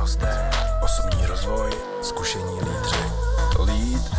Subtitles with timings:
[0.00, 0.50] hosté,
[0.84, 1.70] osobní rozvoj,
[2.02, 3.04] zkušení lídři.
[3.58, 4.10] Lead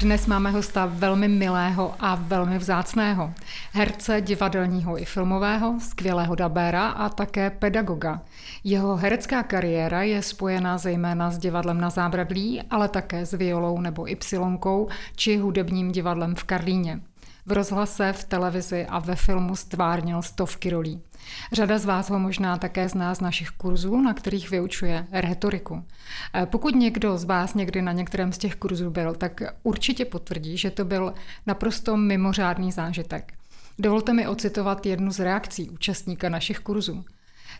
[0.00, 3.32] dnes máme hosta velmi milého a velmi vzácného.
[3.72, 8.22] Herce divadelního i filmového, skvělého dabéra a také pedagoga.
[8.64, 14.10] Jeho herecká kariéra je spojená zejména s divadlem na zábradlí, ale také s violou nebo
[14.10, 17.00] ypsilonkou či hudebním divadlem v Karlíně.
[17.46, 21.02] V rozhlase, v televizi a ve filmu stvárnil stovky rolí.
[21.52, 25.84] Řada z vás ho možná také zná z našich kurzů, na kterých vyučuje retoriku.
[26.34, 30.56] E, pokud někdo z vás někdy na některém z těch kurzů byl, tak určitě potvrdí,
[30.56, 31.14] že to byl
[31.46, 33.32] naprosto mimořádný zážitek.
[33.78, 37.04] Dovolte mi ocitovat jednu z reakcí účastníka našich kurzů.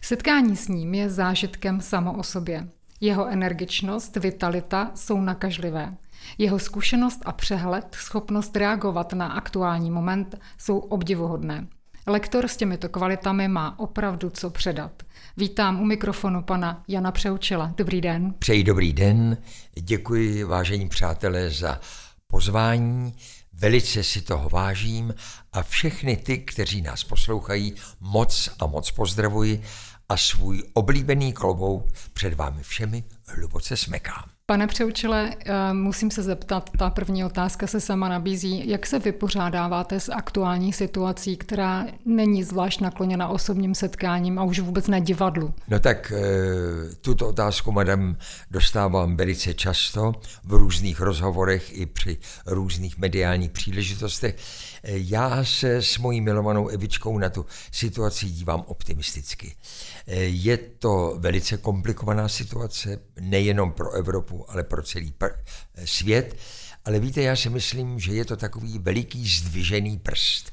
[0.01, 2.69] Setkání s ním je zážitkem samo o sobě.
[3.01, 5.95] Jeho energičnost, vitalita jsou nakažlivé.
[6.39, 11.67] Jeho zkušenost a přehled, schopnost reagovat na aktuální moment jsou obdivuhodné.
[12.07, 15.03] Lektor s těmito kvalitami má opravdu co předat.
[15.37, 17.75] Vítám u mikrofonu pana Jana Přeučila.
[17.77, 18.35] Dobrý den.
[18.39, 19.37] Přeji dobrý den.
[19.81, 21.81] Děkuji, vážení přátelé, za
[22.27, 23.15] pozvání.
[23.53, 25.15] Velice si toho vážím
[25.53, 29.63] a všechny ty, kteří nás poslouchají, moc a moc pozdravuji
[30.09, 34.32] a svůj oblíbený klobouk před vámi všemi hluboce smekám.
[34.47, 38.69] Pane Přeučile, eh, musím se zeptat, ta první otázka se sama nabízí.
[38.69, 44.89] Jak se vypořádáváte s aktuální situací, která není zvlášť nakloněna osobním setkáním a už vůbec
[44.89, 45.55] na divadlu?
[45.69, 48.17] No tak eh, tuto otázku, madam,
[48.51, 50.13] dostávám velice často
[50.45, 54.37] v různých rozhovorech i při různých mediálních příležitostech.
[54.85, 59.57] Eh, já se s mojí milovanou Evičkou na tu situaci dívám optimisticky.
[60.07, 65.15] Je to velice komplikovaná situace, nejenom pro Evropu, ale pro celý
[65.85, 66.37] svět.
[66.85, 70.53] Ale víte, já si myslím, že je to takový veliký zdvižený prst,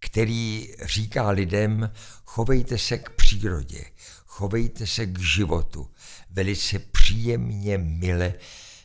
[0.00, 1.90] který říká lidem,
[2.24, 3.84] chovejte se k přírodě,
[4.26, 5.90] chovejte se k životu,
[6.30, 8.34] velice příjemně, mile,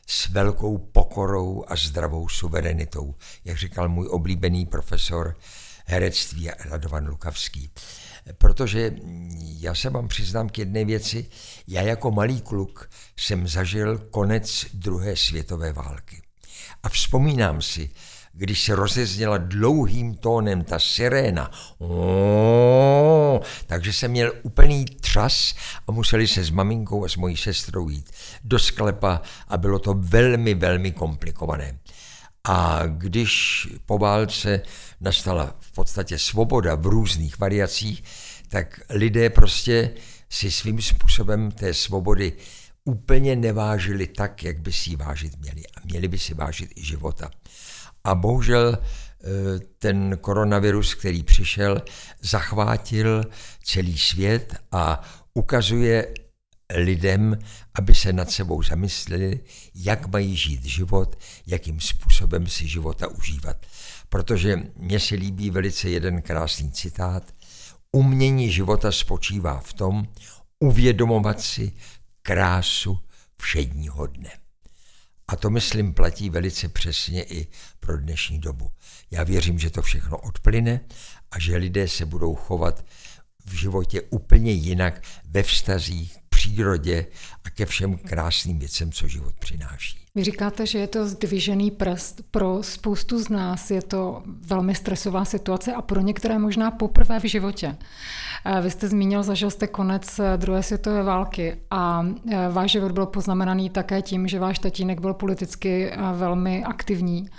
[0.07, 5.37] s velkou pokorou a zdravou suverenitou, jak říkal můj oblíbený profesor
[5.85, 7.71] herectví Radovan Lukavský
[8.33, 8.95] protože
[9.59, 11.25] já se vám přiznám k jedné věci.
[11.67, 16.21] Já jako malý kluk jsem zažil konec druhé světové války.
[16.83, 17.89] A vzpomínám si,
[18.33, 21.51] když se rozezněla dlouhým tónem ta siréna,
[23.67, 25.55] takže jsem měl úplný třas
[25.87, 28.11] a museli se s maminkou a s mojí sestrou jít
[28.43, 31.79] do sklepa a bylo to velmi, velmi komplikované.
[32.45, 34.61] A když po válce
[35.01, 38.03] nastala v podstatě svoboda v různých variacích,
[38.49, 39.91] tak lidé prostě
[40.29, 42.33] si svým způsobem té svobody
[42.83, 45.61] úplně nevážili tak, jak by si ji vážit měli.
[45.77, 47.29] A měli by si vážit i života.
[48.03, 51.81] A bohužel eh, ten koronavirus, který přišel,
[52.21, 53.23] zachvátil
[53.63, 55.01] celý svět a
[55.33, 56.13] ukazuje
[56.73, 57.39] lidem,
[57.73, 59.39] aby se nad sebou zamysleli,
[59.75, 63.57] jak mají žít život, jakým způsobem si života užívat.
[64.09, 67.33] Protože mně se líbí velice jeden krásný citát.
[67.91, 70.07] Umění života spočívá v tom
[70.59, 71.71] uvědomovat si
[72.21, 72.99] krásu
[73.41, 74.31] všedního dne.
[75.27, 77.47] A to, myslím, platí velice přesně i
[77.79, 78.71] pro dnešní dobu.
[79.11, 80.79] Já věřím, že to všechno odplyne
[81.31, 82.85] a že lidé se budou chovat
[83.45, 87.05] v životě úplně jinak ve vztazích přírodě
[87.45, 89.97] a ke všem krásným věcem, co život přináší.
[90.15, 92.21] Vy říkáte, že je to zdvižený prst.
[92.31, 97.23] Pro spoustu z nás je to velmi stresová situace a pro některé možná poprvé v
[97.23, 97.77] životě.
[98.45, 102.91] Eh, vy jste zmínil, zažil jste konec eh, druhé světové války a eh, váš život
[102.91, 107.29] byl poznamenaný také tím, že váš tatínek byl politicky velmi aktivní.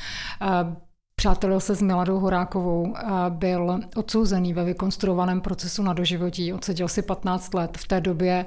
[1.19, 2.95] Přátelil se s Miladou Horákovou,
[3.29, 7.79] byl odsouzený ve vykonstruovaném procesu na doživotí, odseděl si 15 let.
[7.79, 8.47] V té době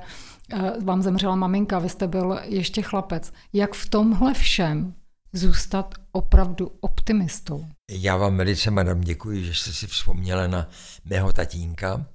[0.83, 3.33] vám zemřela maminka, vy jste byl ještě chlapec.
[3.53, 4.93] Jak v tomhle všem
[5.33, 7.65] zůstat opravdu optimistou?
[7.91, 10.69] Já vám velice, madam, děkuji, že jste si vzpomněla na
[11.05, 12.05] mého tatínka.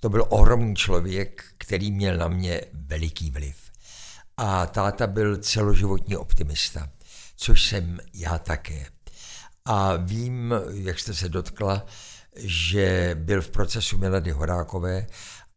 [0.00, 3.56] To byl ohromný člověk, který měl na mě veliký vliv.
[4.36, 6.90] A táta byl celoživotní optimista,
[7.36, 8.86] což jsem já také.
[9.64, 11.86] A vím, jak jste se dotkla,
[12.36, 15.06] že byl v procesu Milady Horákové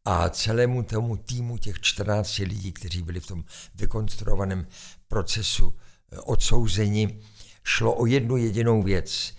[0.06, 3.44] a celému tomu týmu těch 14 lidí, kteří byli v tom
[3.75, 4.68] vykonstruovaném
[5.07, 5.74] procesu
[6.12, 7.21] eh, odsouzeni,
[7.63, 9.33] šlo o jednu jedinou věc,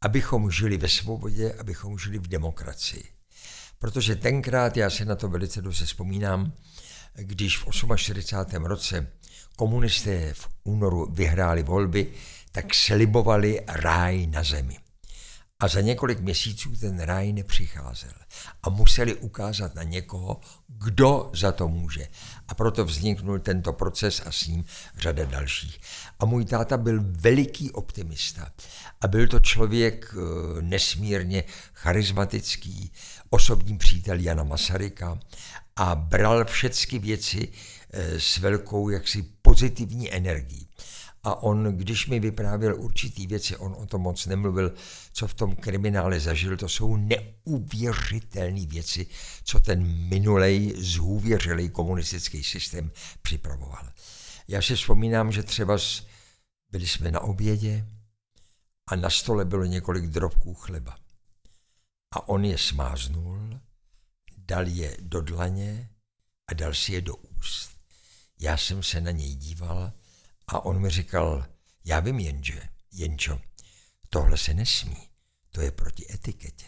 [0.00, 3.04] abychom žili ve svobodě, abychom žili v demokracii.
[3.78, 6.52] Protože tenkrát, já se na to velice dobře vzpomínám,
[7.14, 8.64] když v 48.
[8.64, 9.06] roce
[9.56, 12.12] komunisté v únoru vyhráli volby,
[12.52, 14.83] tak slibovali ráj na zemi.
[15.60, 18.12] A za několik měsíců ten ráj nepřicházel.
[18.62, 22.08] A museli ukázat na někoho, kdo za to může.
[22.48, 24.64] A proto vzniknul tento proces a s ním
[24.98, 25.80] řada dalších.
[26.18, 28.52] A můj táta byl veliký optimista.
[29.00, 32.92] A byl to člověk eh, nesmírně charismatický,
[33.30, 35.18] osobní přítel Jana Masaryka
[35.76, 37.48] a bral všechny věci
[37.90, 40.68] eh, s velkou jaksi pozitivní energií.
[41.24, 44.74] A on, když mi vyprávěl určitý věci, on o tom moc nemluvil,
[45.12, 49.06] co v tom kriminále zažil, to jsou neuvěřitelné věci,
[49.44, 52.90] co ten minulej zhůvěřilý komunistický systém
[53.22, 53.90] připravoval.
[54.48, 55.78] Já si vzpomínám, že třeba
[56.70, 57.86] byli jsme na obědě
[58.90, 60.98] a na stole bylo několik drobků chleba.
[62.14, 63.60] A on je smáznul,
[64.38, 65.90] dal je do dlaně
[66.50, 67.70] a dal si je do úst.
[68.40, 69.92] Já jsem se na něj díval
[70.46, 71.46] a on mi říkal,
[71.84, 72.62] já vím jenže,
[72.92, 73.40] jenčo,
[74.10, 75.08] tohle se nesmí,
[75.50, 76.66] to je proti etiketě.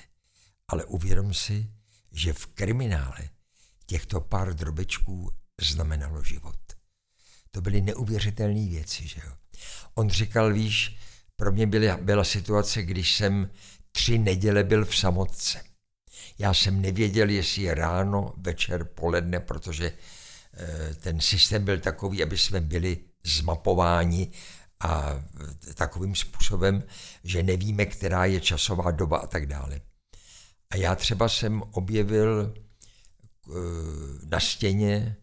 [0.68, 1.70] Ale uvědom si,
[2.12, 3.28] že v kriminále
[3.86, 6.58] těchto pár drobečků znamenalo život.
[7.50, 9.32] To byly neuvěřitelné věci, že jo.
[9.94, 10.98] On říkal, víš,
[11.36, 13.50] pro mě byla, byla situace, když jsem
[13.92, 15.64] tři neděle byl v samotce.
[16.38, 22.38] Já jsem nevěděl, jestli je ráno, večer, poledne, protože e, ten systém byl takový, aby
[22.38, 24.30] jsme byli zmapováni
[24.80, 25.24] a
[25.74, 26.82] takovým způsobem,
[27.24, 29.80] že nevíme, která je časová doba a tak dále.
[30.70, 33.52] A já třeba jsem objevil eh,
[34.26, 35.16] na stěně,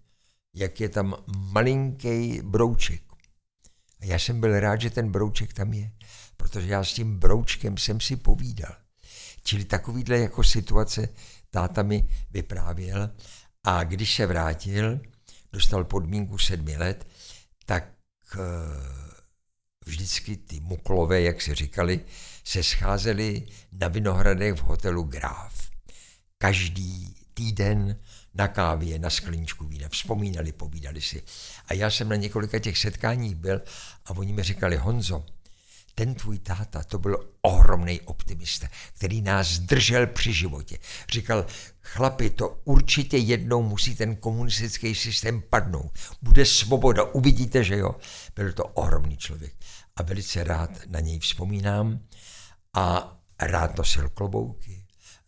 [0.53, 3.01] jak je tam malinký brouček.
[4.01, 5.91] A já jsem byl rád, že ten brouček tam je,
[6.38, 8.75] protože já s tím broučkem jsem si povídal.
[9.44, 11.09] Čili takovýhle jako situace
[11.50, 13.09] táta mi vyprávěl
[13.63, 15.00] a když se vrátil,
[15.53, 17.07] dostal podmínku sedmi let,
[17.65, 17.93] tak
[19.85, 22.06] vždycky ty muklové, jak se říkali,
[22.44, 25.69] se scházeli na Vinohradech v hotelu Gráf.
[26.38, 28.00] Každý týden
[28.33, 31.24] na kávě, na skleničku vína, vzpomínali, povídali si.
[31.68, 33.62] A já jsem na několika těch setkáních byl
[34.06, 35.25] a oni mi říkali, Honzo,
[35.95, 40.78] ten tvůj táta, to byl ohromný optimista, který nás držel při životě.
[41.10, 41.45] Říkal,
[41.81, 45.92] chlapi, to určitě jednou musí ten komunistický systém padnout.
[46.22, 47.95] Bude svoboda, uvidíte, že jo.
[48.36, 49.54] Byl to ohromný člověk
[49.95, 52.00] a velice rád na něj vzpomínám
[52.75, 54.86] a rád nosil klobouky,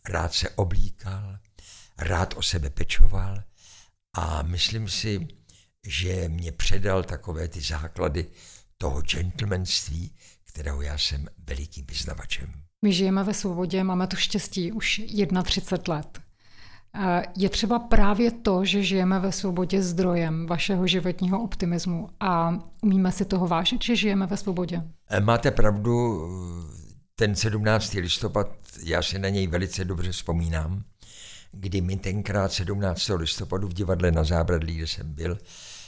[0.08, 1.38] rád se oblíkal,
[1.98, 3.42] rád o sebe pečoval
[4.16, 5.28] a myslím si,
[5.86, 8.26] že mě předal takové ty základy
[8.78, 10.14] toho gentlemanství,
[10.56, 12.52] kterého já jsem velikým vyznavačem.
[12.84, 15.02] My žijeme ve svobodě, máme to štěstí už
[15.44, 16.20] 31 let.
[17.36, 23.24] Je třeba právě to, že žijeme ve svobodě zdrojem vašeho životního optimismu a umíme si
[23.24, 24.82] toho vážit, že žijeme ve svobodě?
[25.10, 26.22] E, máte pravdu,
[27.14, 27.92] ten 17.
[27.92, 28.48] listopad,
[28.84, 30.82] já si na něj velice dobře vzpomínám,
[31.52, 33.10] kdy my tenkrát 17.
[33.16, 35.38] listopadu v divadle na Zábradlí, kde jsem byl,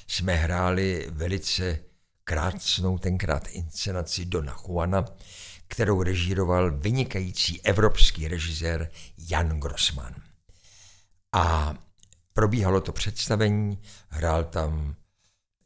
[0.07, 1.88] jsme hráli velice
[2.29, 5.05] krásnou tenkrát inscenaci Dona Juana,
[5.69, 10.15] kterou režíroval vynikající evropský režisér Jan Grossman.
[11.33, 11.75] A
[12.33, 13.79] probíhalo to představení,
[14.09, 14.95] hrál tam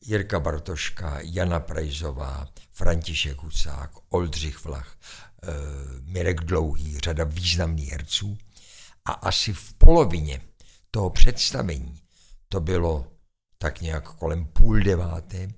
[0.04, 4.96] Jirka Bartoška, Jana Prajzová, František Hucák, Oldřich Vlach,
[5.42, 5.48] e,
[6.00, 8.38] Mirek Dlouhý, řada významných herců.
[9.04, 10.40] A asi v polovině
[10.90, 12.00] toho představení,
[12.48, 13.06] to bylo
[13.58, 15.48] tak nějak kolem půl deváté,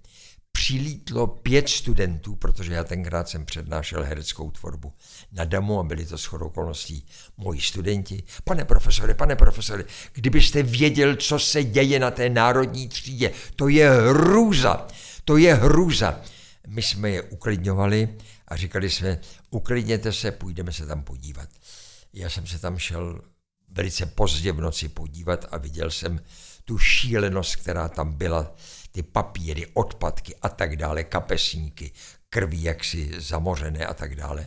[0.58, 4.92] přilítlo pět studentů, protože já tenkrát jsem přednášel hereckou tvorbu
[5.32, 7.06] na Damu a byli to shodou okolností
[7.36, 8.22] moji studenti.
[8.44, 13.90] Pane profesore, pane profesore, kdybyste věděl, co se děje na té národní třídě, to je
[13.90, 14.86] hrůza,
[15.24, 16.20] to je hrůza.
[16.66, 18.18] My jsme je uklidňovali
[18.48, 19.18] a říkali jsme,
[19.50, 21.48] uklidněte se, půjdeme se tam podívat.
[22.12, 23.20] Já jsem se tam šel
[23.68, 26.20] velice pozdě v noci podívat a viděl jsem
[26.64, 28.54] tu šílenost, která tam byla
[28.94, 31.92] ty papíry, odpadky a tak dále, kapesníky,
[32.30, 34.46] krví jaksi zamořené a tak dále.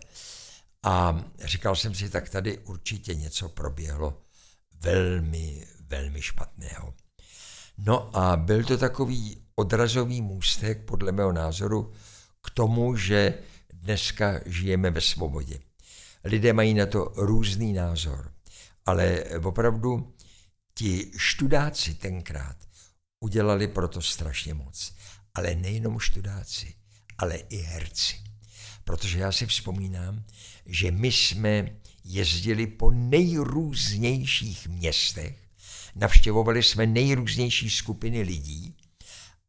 [0.83, 4.21] A říkal jsem si, tak tady určitě něco proběhlo
[4.81, 6.93] velmi, velmi špatného.
[7.77, 11.91] No a byl to takový odrazový můstek, podle mého názoru,
[12.43, 13.33] k tomu, že
[13.73, 15.59] dneska žijeme ve svobodě.
[16.23, 18.31] Lidé mají na to různý názor,
[18.85, 20.13] ale opravdu
[20.73, 22.66] ti študáci tenkrát
[23.19, 24.93] udělali proto strašně moc.
[25.33, 26.75] Ale nejenom študáci,
[27.17, 28.15] ale i herci.
[28.83, 30.23] Protože já si vzpomínám,
[30.65, 31.69] že my jsme
[32.03, 35.47] jezdili po nejrůznějších městech,
[35.95, 38.77] navštěvovali jsme nejrůznější skupiny lidí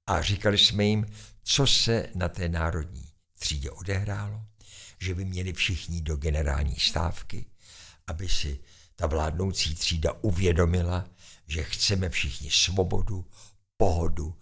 [0.06, 1.06] a říkali jsme jim,
[1.42, 3.08] co se na té národní
[3.38, 4.42] třídě odehrálo,
[5.00, 7.46] že by měli všichni do generální stávky,
[8.06, 8.60] aby si
[8.96, 11.04] ta vládnoucí třída uvědomila,
[11.46, 13.26] že chceme všichni svobodu,
[13.78, 14.34] pohodu,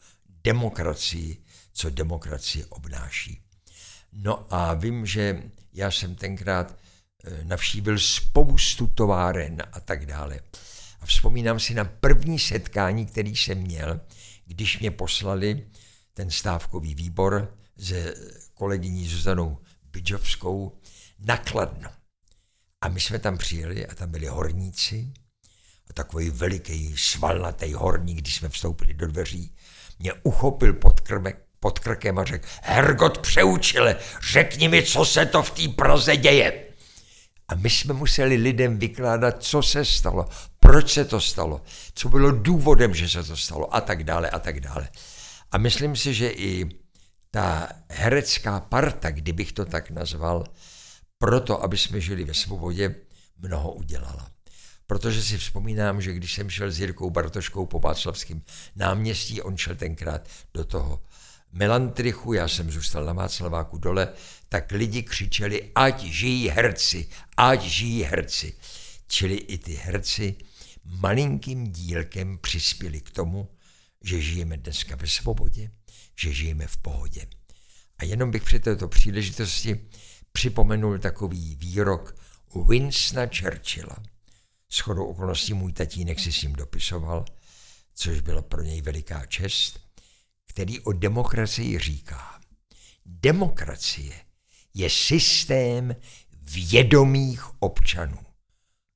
[0.44, 3.40] demokracii, co demokracie obnáší.
[4.12, 6.78] No a vím, že já jsem tenkrát
[7.24, 10.40] eh, navštívil spoustu továren a tak dále.
[11.00, 14.00] A vzpomínám si na první setkání, který jsem měl,
[14.46, 15.66] když mě poslali
[16.14, 18.14] ten stávkový výbor se
[18.54, 20.78] kolegyní Zuzanou Bidžovskou
[21.18, 21.90] nakladno.
[22.80, 25.12] A my jsme tam přijeli a tam byli horníci
[25.96, 29.54] takový veliký svalnatý horník, když jsme vstoupili do dveří,
[29.98, 33.96] mě uchopil pod, krmek, pod krkem a řekl, Hergot přeučile,
[34.30, 36.64] řekni mi, co se to v té Praze děje.
[37.48, 40.28] A my jsme museli lidem vykládat, co se stalo,
[40.60, 41.62] proč se to stalo,
[41.94, 44.88] co bylo důvodem, že se to stalo a tak dále a tak dále.
[45.52, 46.66] A myslím si, že i
[47.30, 50.44] ta herecká parta, kdybych to tak nazval,
[51.18, 52.94] proto, aby jsme žili ve svobodě,
[53.38, 54.35] mnoho udělala.
[54.86, 58.42] Protože si vzpomínám, že když jsem šel s Jirkou Bartoškou po Václavském
[58.76, 61.02] náměstí, on šel tenkrát do toho
[61.52, 64.08] Melantrichu, já jsem zůstal na Václaváku dole,
[64.48, 68.54] tak lidi křičeli, ať žijí herci, ať žijí herci.
[69.08, 70.36] Čili i ty herci
[70.84, 73.48] malinkým dílkem přispěli k tomu,
[74.02, 75.70] že žijeme dneska ve svobodě,
[76.16, 77.26] že žijeme v pohodě.
[77.98, 79.80] A jenom bych při této příležitosti
[80.32, 82.16] připomenul takový výrok
[82.68, 83.96] Winstona Churchilla.
[84.76, 87.24] S chodou okolností můj tatínek si s ním dopisoval,
[87.94, 89.80] což byla pro něj veliká čest,
[90.46, 92.40] který o demokracii říká.
[93.06, 94.14] Demokracie
[94.74, 95.96] je systém
[96.42, 98.18] vědomých občanů.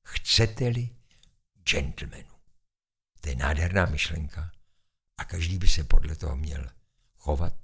[0.07, 0.89] Chcete-li
[1.71, 2.35] gentlemanů.
[3.21, 4.51] To je nádherná myšlenka
[5.19, 6.71] a každý by se podle toho měl
[7.17, 7.55] chovat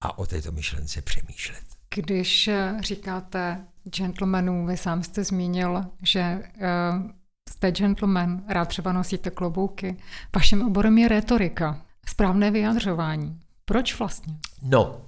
[0.00, 1.64] a o této myšlence přemýšlet.
[1.94, 7.21] Když říkáte gentlemanů, vy sám jste zmínil, že uh,
[7.52, 9.96] jste gentleman, rád třeba nosíte klobouky.
[10.34, 13.40] Vaším oborem je retorika, správné vyjadřování.
[13.64, 14.34] Proč vlastně?
[14.62, 15.00] No,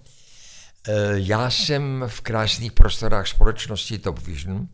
[0.89, 4.69] eh, já jsem v krásných prostorách společnosti Top Vision,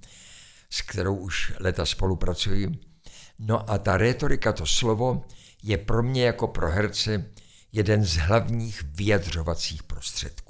[0.71, 2.71] s kterou už leta spolupracuji.
[3.39, 5.25] No a ta retorika, to slovo,
[5.63, 7.25] je pro mě jako pro herce
[7.73, 10.50] jeden z hlavních vyjadřovacích prostředků.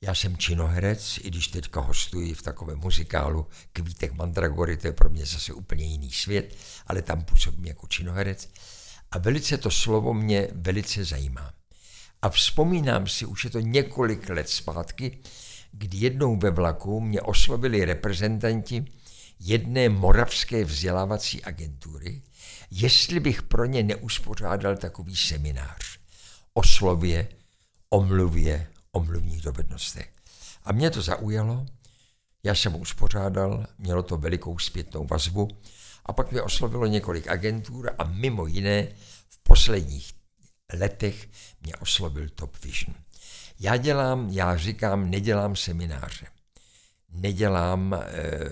[0.00, 5.10] Já jsem činoherec, i když teďka hostuji v takovém muzikálu Kvítek Mandragory, to je pro
[5.10, 8.48] mě zase úplně jiný svět, ale tam působím jako činoherec.
[9.10, 11.52] A velice to slovo mě velice zajímá.
[12.22, 15.18] A vzpomínám si, už je to několik let zpátky,
[15.72, 18.84] kdy jednou ve vlaku mě oslovili reprezentanti
[19.40, 22.22] jedné moravské vzdělávací agentury,
[22.70, 25.98] jestli bych pro ně neuspořádal takový seminář
[26.54, 27.28] o slově,
[27.90, 28.66] o mluvě,
[28.98, 30.12] o mluvních dovednostech.
[30.64, 31.66] A mě to zaujalo,
[32.42, 35.48] já jsem ho uspořádal, mělo to velikou zpětnou vazbu
[36.06, 38.88] a pak mě oslovilo několik agentur a mimo jiné
[39.28, 40.12] v posledních
[40.72, 41.28] letech
[41.60, 42.94] mě oslovil Top Vision.
[43.60, 46.26] Já dělám, já říkám, nedělám semináře,
[47.08, 48.00] nedělám e,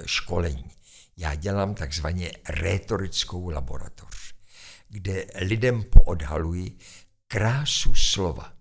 [0.07, 0.71] školení,
[1.17, 4.35] já dělám takzvaně rétorickou laboratoř,
[4.89, 6.79] kde lidem poodhaluji
[7.27, 8.56] krásu slova,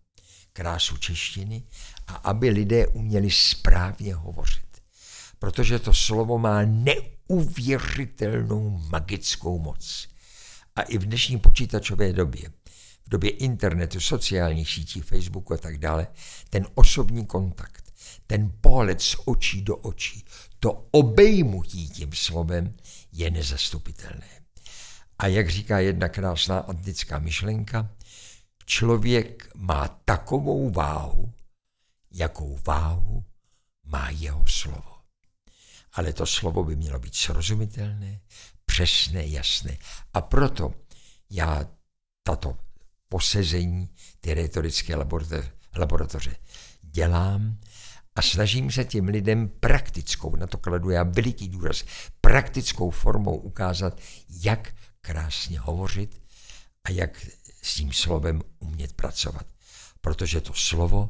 [0.56, 1.64] krásu češtiny
[2.08, 4.66] a aby lidé uměli správně hovořit.
[5.40, 10.08] Protože to slovo má neuvěřitelnou magickou moc.
[10.76, 12.50] A i v dnešní počítačové době,
[13.06, 16.08] v době internetu, sociálních sítí, Facebooku a tak dále,
[16.50, 17.94] ten osobní kontakt,
[18.28, 20.26] ten pohled z očí do očí,
[20.60, 22.74] to obejmutí tím slovem
[23.12, 24.30] je nezastupitelné.
[25.20, 27.95] A jak říká jedna krásná antická myšlenka,
[28.66, 31.34] člověk má takovou váhu,
[32.12, 33.24] jakou váhu
[33.86, 34.96] má jeho slovo.
[35.94, 38.22] Ale to slovo by mělo být srozumitelné,
[38.66, 39.78] přesné, jasné.
[40.14, 40.74] A proto
[41.30, 41.66] já
[42.24, 42.58] tato
[43.10, 44.96] posezení, ty retorické
[45.76, 46.36] laboratoře
[46.82, 47.58] dělám
[48.16, 51.84] a snažím se těm lidem praktickou, na to kladu já veliký důraz,
[52.22, 56.22] praktickou formou ukázat, jak krásně hovořit
[56.84, 57.26] a jak
[57.66, 59.46] s tím slovem umět pracovat.
[60.02, 61.10] Protože to slovo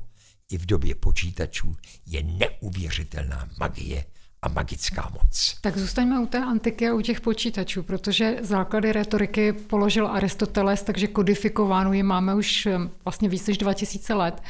[0.51, 4.05] i v době počítačů je neuvěřitelná magie
[4.41, 5.57] a magická moc.
[5.61, 11.07] Tak zůstaňme u té antiky a u těch počítačů, protože základy retoriky položil Aristoteles, takže
[11.07, 14.43] kodifikovánu je máme už eh, vlastně víc než 2000 let.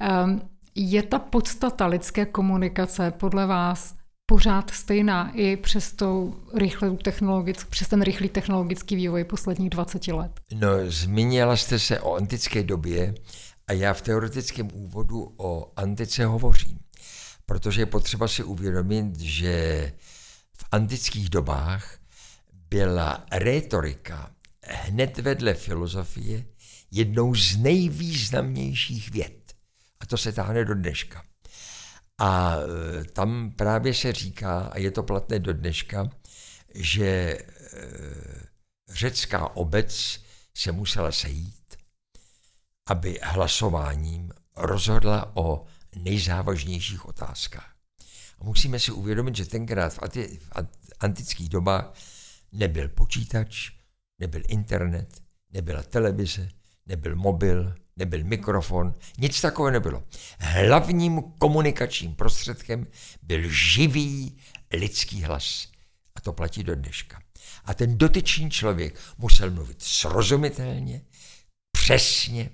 [0.00, 0.40] Ehm,
[0.74, 3.99] je ta podstata lidské komunikace podle vás
[4.30, 6.34] pořád stejná i přes, tou
[7.02, 10.40] technologick, přes ten rychlý technologický vývoj posledních 20 let?
[10.54, 13.14] No, zmínila jste se o antické době
[13.66, 16.78] a já v teoretickém úvodu o antice hovořím.
[17.46, 19.92] protože je potřeba si uvědomit, že
[20.52, 21.98] v antických dobách
[22.70, 24.30] byla rétorika
[24.62, 26.44] hned vedle filozofie
[26.90, 29.52] jednou z nejvýznamnějších věd.
[30.00, 31.29] A to se táhne do dneška.
[32.20, 36.10] A e, tam právě se říká, a je to platné do dneška,
[36.74, 37.38] že e,
[38.88, 40.20] řecká obec
[40.54, 41.76] se musela sejít,
[42.88, 45.64] aby hlasováním rozhodla o
[45.96, 47.74] nejzávažnějších otázkách.
[48.40, 50.00] A musíme si uvědomit, že tenkrát v
[51.00, 51.92] antických dobách
[52.52, 53.70] nebyl počítač,
[54.18, 56.48] nebyl internet, nebyla televize,
[56.86, 60.02] nebyl mobil, nebyl mikrofon, nic takového nebylo.
[60.38, 62.86] Hlavním komunikačním prostředkem
[63.22, 64.36] byl živý
[64.72, 65.68] lidský hlas.
[66.14, 67.20] A to platí do dneška.
[67.64, 71.02] A ten dotyčný člověk musel mluvit srozumitelně,
[71.72, 72.50] přesně,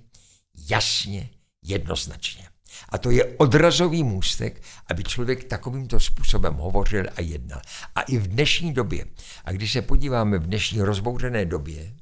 [0.69, 1.31] jasně,
[1.63, 2.49] jednoznačně.
[2.89, 7.61] A to je odrazový můstek, aby člověk takovýmto způsobem hovořil a jednal.
[7.95, 9.05] A i v dnešní době,
[9.45, 11.93] a když se podíváme v dnešní rozbouřené době,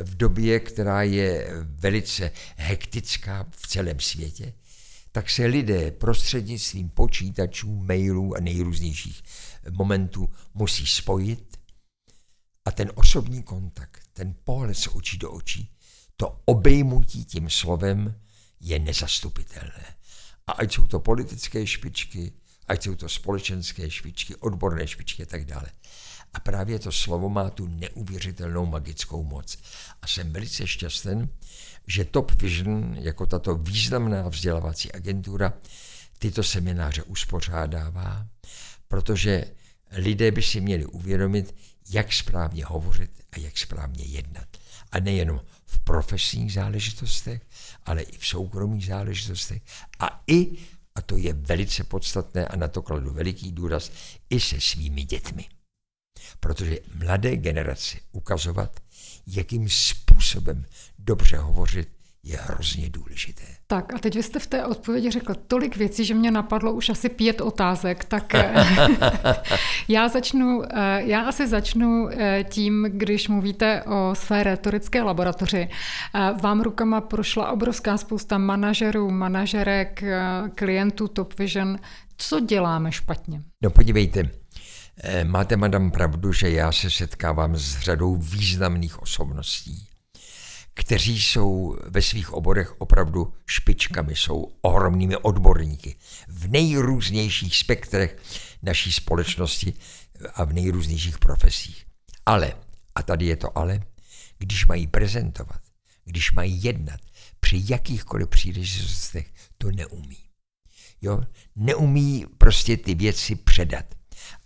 [0.00, 4.52] v době, která je velice hektická v celém světě,
[5.12, 9.22] tak se lidé prostřednictvím počítačů, mailů a nejrůznějších
[9.70, 11.56] momentů musí spojit
[12.64, 15.70] a ten osobní kontakt, ten pohled z očí do očí,
[16.16, 18.20] to obejmutí tím slovem
[18.60, 19.96] je nezastupitelné.
[20.46, 22.32] A ať jsou to politické špičky,
[22.68, 25.70] ať jsou to společenské špičky, odborné špičky a tak dále.
[26.36, 29.58] A právě to slovo má tu neuvěřitelnou magickou moc.
[30.02, 31.28] A jsem velice šťastný,
[31.86, 35.52] že Top Vision, jako tato významná vzdělávací agentura,
[36.18, 38.26] tyto semináře uspořádává,
[38.88, 39.44] protože
[39.90, 41.54] lidé by si měli uvědomit,
[41.90, 44.48] jak správně hovořit a jak správně jednat.
[44.92, 47.42] A nejenom v profesních záležitostech,
[47.86, 49.62] ale i v soukromých záležitostech
[49.98, 50.52] a i,
[50.94, 53.90] a to je velice podstatné a na to kladu veliký důraz,
[54.30, 55.48] i se svými dětmi.
[56.40, 58.80] Protože mladé generaci ukazovat,
[59.26, 60.64] jakým způsobem
[60.98, 61.88] dobře hovořit,
[62.26, 63.42] je hrozně důležité.
[63.66, 66.88] Tak a teď vy jste v té odpovědi řekl tolik věcí, že mě napadlo už
[66.88, 68.32] asi pět otázek, tak
[69.88, 75.68] já začnu, eh, já asi začnu eh, tím, když mluvíte o své retorické laboratoři.
[76.14, 80.04] Eh, vám rukama prošla obrovská spousta manažerů, manažerek,
[80.54, 81.78] klientů Top Vision.
[82.16, 83.42] Co děláme špatně?
[83.62, 84.30] No podívejte,
[85.24, 89.88] máte, madam, pravdu, že já se setkávám s řadou významných osobností
[90.78, 95.96] kteří jsou ve svých oborech opravdu špičkami, jsou ohromnými odborníky
[96.28, 98.16] v nejrůznějších spektrech
[98.62, 99.74] naší společnosti
[100.34, 101.86] a v nejrůznějších profesích.
[102.26, 102.52] Ale,
[102.94, 103.80] a tady je to ale,
[104.38, 105.60] když mají prezentovat,
[106.04, 107.00] když mají jednat
[107.40, 110.18] při jakýchkoliv příležitostech, to neumí.
[111.02, 111.20] Jo?
[111.56, 113.86] Neumí prostě ty věci předat.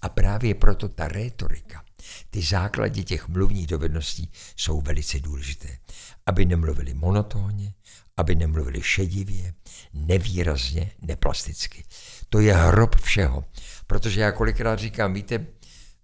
[0.03, 1.85] A právě proto ta rétorika,
[2.31, 5.79] ty základy těch mluvních dovedností jsou velice důležité
[6.31, 7.75] aby nemluvili monotónně,
[8.16, 9.55] aby nemluvili šedivě,
[9.93, 11.85] nevýrazně, neplasticky.
[12.29, 13.45] To je hrob všeho.
[13.87, 15.47] Protože já kolikrát říkám, víte,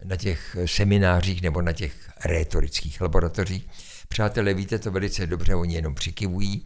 [0.03, 3.67] na těch seminářích nebo na těch rétorických laboratořích,
[4.07, 6.65] přátelé, víte to velice dobře, oni jenom přikivují,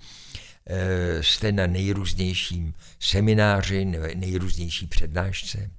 [0.68, 5.70] e, jste na nejrůznějším semináři, nejrůznější přednášce.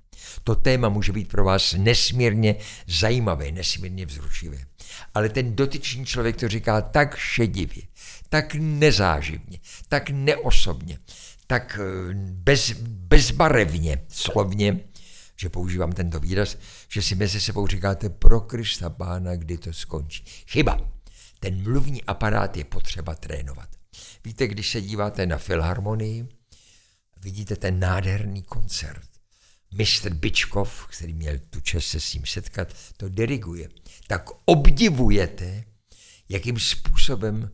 [0.45, 2.57] To téma může být pro vás nesmírně
[2.87, 4.59] zajímavé, nesmírně vzrušivé
[5.15, 7.83] ale ten dotyčný člověk to říká tak šedivě,
[8.29, 9.59] tak nezáživně,
[9.89, 10.99] tak neosobně,
[11.47, 14.81] tak eh, bez, bezbarevně, slovně,
[15.37, 16.57] že používám tento výraz,
[16.89, 20.25] že si mezi sebou říkáte pro Krista Pána, kdy to skončí.
[20.47, 20.93] Chyba.
[21.41, 23.69] Ten mluvní aparát je potřeba trénovat.
[24.25, 26.29] Víte, když se díváte na filharmonii,
[27.23, 29.12] vidíte ten nádherný koncert.
[29.73, 30.15] Mr.
[30.15, 33.69] Bičkov, který měl tu čest se s ním setkat, to diriguje
[34.07, 35.65] tak obdivujete,
[36.29, 37.53] jakým způsobem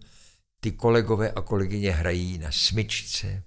[0.61, 3.43] ty kolegové a kolegyně hrají na smyčce,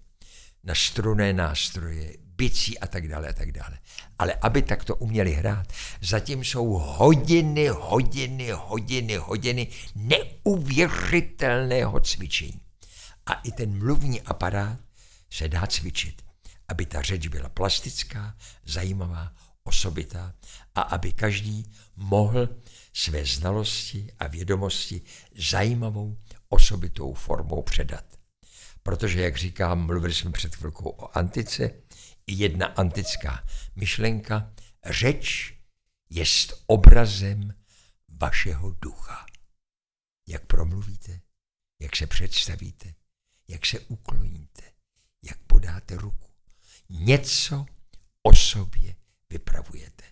[0.64, 3.80] na struné nástroje, bicí a tak dále a tak dále.
[4.20, 12.62] Ale aby takto uměli hrát, zatím jsou hodiny, hodiny, hodiny, hodiny neuvěřitelného cvičení.
[13.26, 14.80] A i ten mluvní aparát
[15.30, 16.21] se dá cvičit,
[16.72, 20.36] aby ta řeč byla plastická, zajímavá, osobitá
[20.76, 22.50] a aby každý mohl
[22.94, 25.02] své znalosti a vědomosti
[25.36, 26.18] zajímavou,
[26.50, 28.06] osobitou formou předat.
[28.84, 31.72] Protože, jak říkám, mluvili jsme před chvilkou o antice,
[32.28, 34.54] i jedna antická myšlenka,
[34.86, 35.54] řeč
[36.10, 37.54] jest obrazem
[38.10, 39.26] vašeho ducha.
[40.28, 41.22] Jak promluvíte,
[41.82, 42.94] jak se představíte,
[43.48, 44.64] jak se ukloníte,
[45.24, 46.31] jak podáte ruku.
[47.00, 47.66] Něco
[48.24, 48.96] o sobě
[49.30, 50.04] vypravujete.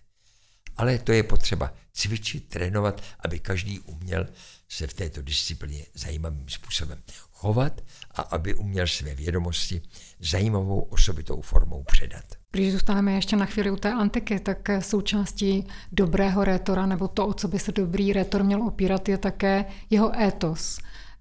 [0.76, 4.26] Ale to je potřeba cvičit, trénovat, aby každý uměl
[4.68, 9.82] se v této disciplíně zajímavým způsobem chovat a aby uměl své vědomosti
[10.20, 12.24] zajímavou osobitou formou předat.
[12.50, 17.34] Když zůstaneme ještě na chvíli u té antiky, tak součástí dobrého rétora, nebo to, o
[17.34, 20.78] co by se dobrý rétor měl opírat, je také jeho étos,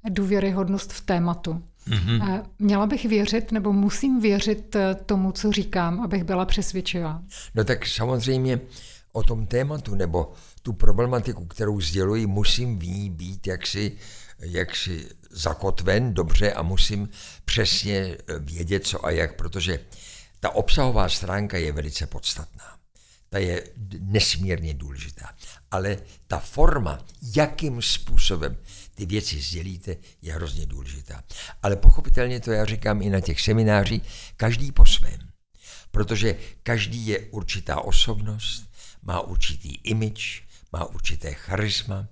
[0.10, 1.69] důvěryhodnost v tématu.
[1.90, 2.44] Mm-hmm.
[2.60, 4.76] Měla bych věřit, nebo musím věřit
[5.06, 7.22] tomu, co říkám, abych byla přesvědčivá?
[7.56, 8.60] No tak samozřejmě
[9.12, 13.92] o tom tématu nebo tu problematiku, kterou sděluji, musím v ní být jaksi,
[14.40, 17.10] jaksi zakotven dobře a musím
[17.46, 19.80] přesně vědět, co a jak, protože
[20.40, 22.64] ta obsahová stránka je velice podstatná.
[23.30, 23.64] Ta je
[24.00, 25.30] nesmírně důležitá.
[25.72, 25.98] Ale
[26.28, 27.00] ta forma,
[27.36, 28.58] jakým způsobem
[29.00, 31.24] ty věci sdělíte, je hrozně důležitá.
[31.64, 34.04] Ale pochopitelně to já říkám i na těch seminářích,
[34.38, 35.20] každý po svém.
[35.92, 38.64] Protože každý je určitá osobnost,
[39.02, 42.08] má určitý image, má určité charisma,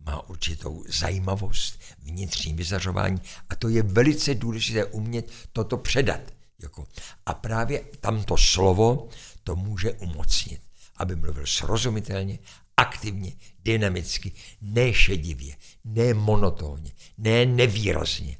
[0.00, 6.20] má určitou zajímavost, vnitřní vyzařování a to je velice důležité umět toto předat.
[6.62, 6.86] Jako.
[7.26, 9.08] A právě tamto slovo
[9.44, 10.60] to může umocnit,
[10.96, 12.38] aby mluvil srozumitelně,
[12.76, 13.32] aktivně,
[13.64, 18.36] dynamicky, ne šedivě, ne monotónně, ne nevýrazně.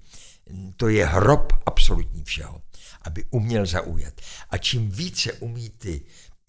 [0.76, 2.62] To je hrob absolutní všeho,
[3.02, 4.14] aby uměl zaujat.
[4.50, 6.02] A čím více umí ty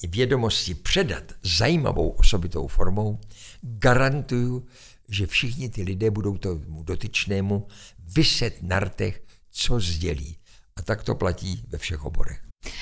[0.08, 3.20] vědomosti předat zajímavou osobitou formou,
[3.62, 4.66] garantuju,
[5.10, 7.68] že všichni ty lidé budou tomu dotyčnému
[8.16, 10.38] vyset na rtech, co sdělí.
[10.76, 12.42] A tak to platí ve všech oborech.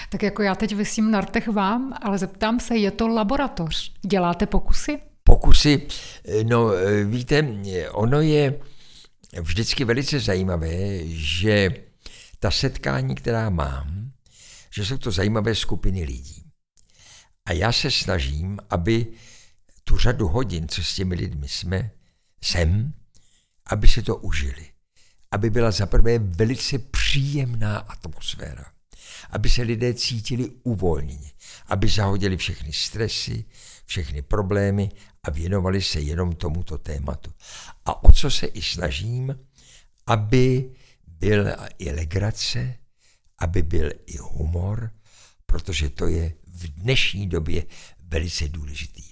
[0.10, 3.94] Tak jako já teď vysím na rtech vám, ale zeptám se, je to laboratoř?
[4.06, 5.00] Děláte pokusy?
[5.30, 5.82] Pokusy,
[6.44, 6.72] no
[7.06, 7.48] víte,
[7.92, 8.60] ono je
[9.42, 11.70] vždycky velice zajímavé, že
[12.40, 14.12] ta setkání, která mám,
[14.76, 16.44] že jsou to zajímavé skupiny lidí.
[17.46, 19.08] A já se snažím, aby
[19.84, 21.92] tu řadu hodin, co s těmi lidmi jsme,
[22.44, 22.94] jsem,
[23.66, 24.66] aby si to užili.
[25.32, 28.66] Aby byla zaprvé velice příjemná atmosféra.
[29.30, 31.32] Aby se lidé cítili uvolněni.
[31.68, 33.46] Aby zahodili všechny stresy,
[33.86, 34.90] všechny problémy
[35.24, 37.34] a věnovali se jenom tomuto tématu.
[37.86, 39.40] A o co se i snažím,
[40.08, 40.72] aby
[41.08, 42.76] byl i legrace,
[43.40, 44.92] aby byl i humor,
[45.46, 47.66] protože to je v dnešní době
[48.00, 49.04] velice důležitý.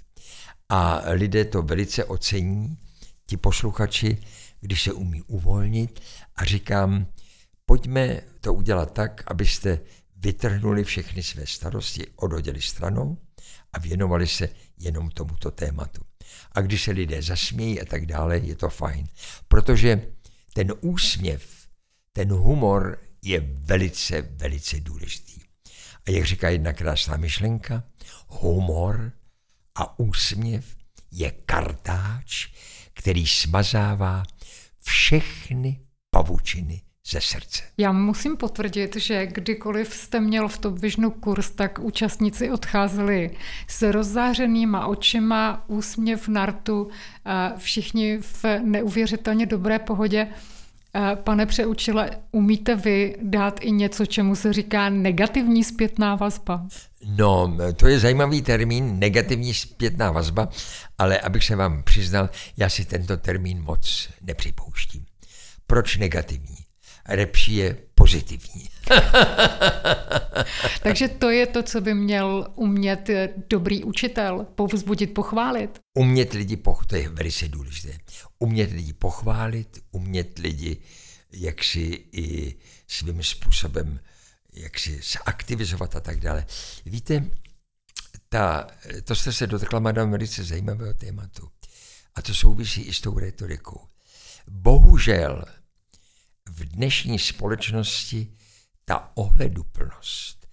[0.70, 2.78] A lidé to velice ocení,
[3.26, 4.18] ti posluchači,
[4.60, 6.00] když se umí uvolnit
[6.36, 7.08] a říkám,
[7.66, 9.80] pojďme to udělat tak, abyste
[10.16, 13.18] vytrhnuli všechny své starosti, odhodili stranou
[13.74, 16.02] a věnovali se jenom tomuto tématu.
[16.52, 19.08] A když se lidé zasmějí a tak dále, je to fajn.
[19.48, 20.08] Protože
[20.54, 21.68] ten úsměv,
[22.12, 25.42] ten humor je velice, velice důležitý.
[26.08, 27.84] A jak říká jedna krásná myšlenka,
[28.28, 29.12] humor
[29.76, 30.76] a úsměv
[31.12, 32.48] je kartáč,
[32.94, 34.24] který smazává
[34.84, 37.64] všechny pavučiny ze srdce.
[37.78, 43.32] Já musím potvrdit, že kdykoliv jste měl v Top Visionu kurz, tak účastníci odcházeli
[43.68, 46.90] s rozzářenýma očima, úsměv na rtu,
[47.58, 50.28] všichni v neuvěřitelně dobré pohodě.
[51.24, 56.68] Pane přeučile, umíte vy dát i něco, čemu se říká negativní zpětná vazba?
[57.06, 60.50] No, to je zajímavý termín, negativní zpětná vazba,
[60.98, 65.06] ale abych se vám přiznal, já si tento termín moc nepřipouštím.
[65.68, 66.67] Proč negativní?
[67.08, 68.70] Lepší je pozitivní.
[70.84, 73.10] Takže to je to, co by měl umět
[73.50, 75.80] dobrý učitel, povzbudit, pochválit.
[75.98, 77.98] Umět lidi, poch- to je velice důležité.
[78.40, 80.78] Umět lidi pochválit, umět lidi
[81.32, 82.56] jak si i
[82.88, 84.00] svým způsobem
[84.58, 86.46] jak si zaktivizovat a tak dále.
[86.86, 87.26] Víte,
[88.30, 88.68] ta,
[89.04, 91.50] to jste se dotkla, madam, velice zajímavého tématu.
[92.16, 93.88] A to souvisí i s tou retorikou.
[94.48, 95.46] Bohužel
[96.50, 98.34] v dnešní společnosti
[98.86, 100.48] ta ohleduplnost,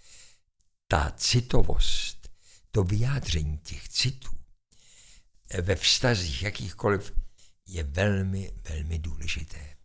[0.89, 2.29] ta citovost,
[2.71, 4.35] to vyjádření těch citů
[5.63, 7.13] ve vztazích jakýchkoliv
[7.67, 9.77] je velmi, velmi důležité.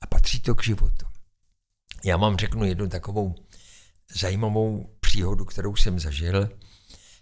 [0.00, 1.06] A patří to k životu.
[2.04, 3.34] Já vám řeknu jednu takovou
[4.14, 6.58] zajímavou příhodu, kterou jsem zažil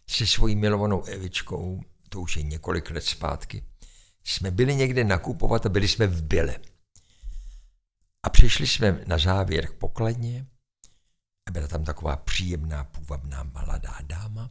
[0.07, 3.65] se svojí milovanou Evičkou, to už je několik let zpátky.
[4.25, 6.57] Jsme byli někde nakupovat a byli jsme v Byle.
[8.23, 10.47] A přišli jsme na závěr k pokladně
[11.49, 14.51] a byla tam taková příjemná, půvabná mladá dáma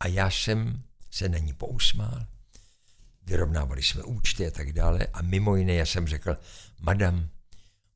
[0.00, 2.26] a já jsem se na ní pousmál.
[3.22, 6.36] Vyrovnávali jsme účty a tak dále a mimo jiné já jsem řekl,
[6.80, 7.28] madam,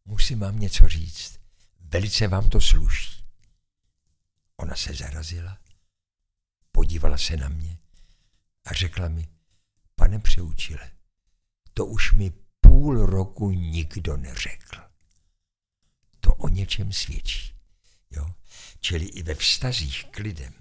[0.05, 1.40] musím vám něco říct,
[1.81, 3.24] velice vám to sluší.
[4.57, 5.59] Ona se zarazila
[6.76, 7.79] podívala se na mě
[8.64, 9.29] a řekla mi,
[9.94, 10.90] pane přeučile,
[11.74, 12.33] to už mi
[12.87, 14.77] půl roku nikdo neřekl.
[16.20, 17.55] To o něčem svědčí.
[18.11, 18.27] Jo?
[18.81, 20.55] Čili i ve vztazích k lidem,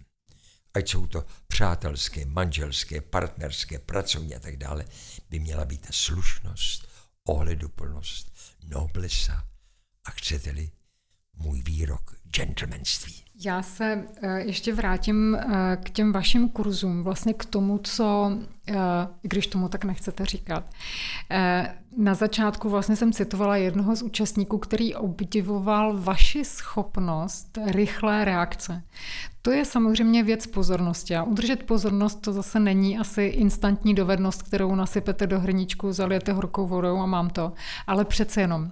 [0.73, 4.85] ať jsou to přátelské, manželské, partnerské, pracovní a tak dále,
[5.29, 6.87] by měla být slušnost,
[7.23, 8.33] ohleduplnost,
[8.63, 9.47] noblesa
[10.03, 10.71] a chcete-li
[11.37, 13.25] můj výrok gentlemanství.
[13.43, 18.75] Já se eh, ještě vrátím eh, k těm vašim kurzům, vlastně k tomu, co, eh,
[19.21, 20.63] když tomu tak nechcete říkat.
[21.97, 28.83] Na začátku vlastně jsem citovala jednoho z účastníků, který obdivoval vaši schopnost rychlé reakce.
[29.41, 34.75] To je samozřejmě věc pozornosti a udržet pozornost to zase není asi instantní dovednost, kterou
[34.75, 37.53] nasypete do hrníčku, zalijete horkou vodou a mám to,
[37.87, 38.71] ale přece jenom.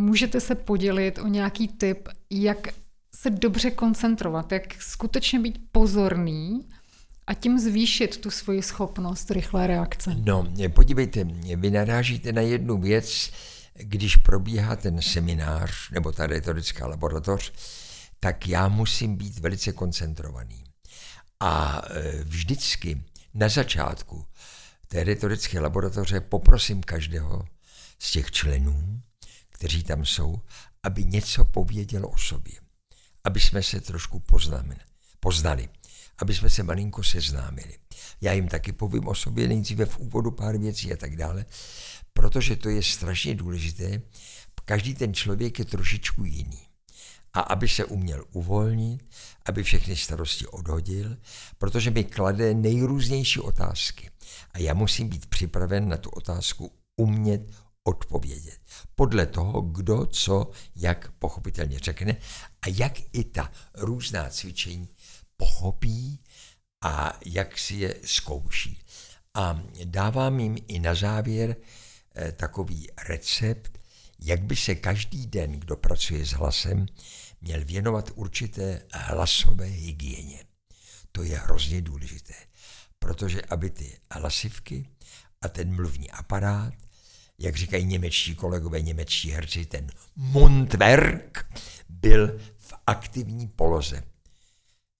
[0.00, 2.68] Můžete se podělit o nějaký tip, jak
[3.14, 6.68] se dobře koncentrovat, jak skutečně být pozorný
[7.26, 10.16] a tím zvýšit tu svoji schopnost rychlé reakce.
[10.24, 11.24] No, podívejte,
[11.56, 13.30] vy narážíte na jednu věc,
[13.74, 17.52] když probíhá ten seminář nebo ta retorická laboratoř,
[18.20, 20.64] tak já musím být velice koncentrovaný.
[21.40, 23.02] A e, vždycky
[23.34, 24.24] na začátku
[24.88, 27.44] té retorické laboratoře poprosím každého
[27.98, 29.00] z těch členů,
[29.60, 30.40] kteří tam jsou,
[30.82, 32.54] aby něco pověděl o sobě
[33.24, 34.76] aby jsme se trošku poznali,
[35.20, 35.68] poznali,
[36.18, 37.78] aby jsme se malinko seznámili.
[38.20, 41.46] Já jim taky povím o sobě nejdříve v úvodu pár věcí a tak dále,
[42.12, 44.02] protože to je strašně důležité.
[44.64, 46.66] Každý ten člověk je trošičku jiný.
[47.32, 49.04] A aby se uměl uvolnit,
[49.46, 51.16] aby všechny starosti odhodil,
[51.58, 54.10] protože mi klade nejrůznější otázky.
[54.50, 57.50] A já musím být připraven na tu otázku umět
[57.84, 58.58] odpovědět.
[58.94, 62.16] Podle toho, kdo, co, jak pochopitelně řekne
[62.62, 64.88] a jak i ta různá cvičení
[65.36, 66.20] pochopí
[66.84, 68.82] a jak si je zkouší.
[69.34, 71.56] A dávám jim i na závěr
[72.14, 73.78] eh, takový recept,
[74.20, 76.86] jak by se každý den, kdo pracuje s hlasem,
[77.40, 80.44] měl věnovat určité hlasové hygieně.
[81.12, 82.34] To je hrozně důležité,
[82.98, 84.88] protože aby ty hlasivky
[85.42, 86.74] a ten mluvní aparát
[87.40, 91.46] jak říkají němečtí kolegové, němečtí herci, ten Mundwerk
[91.88, 94.02] byl v aktivní poloze.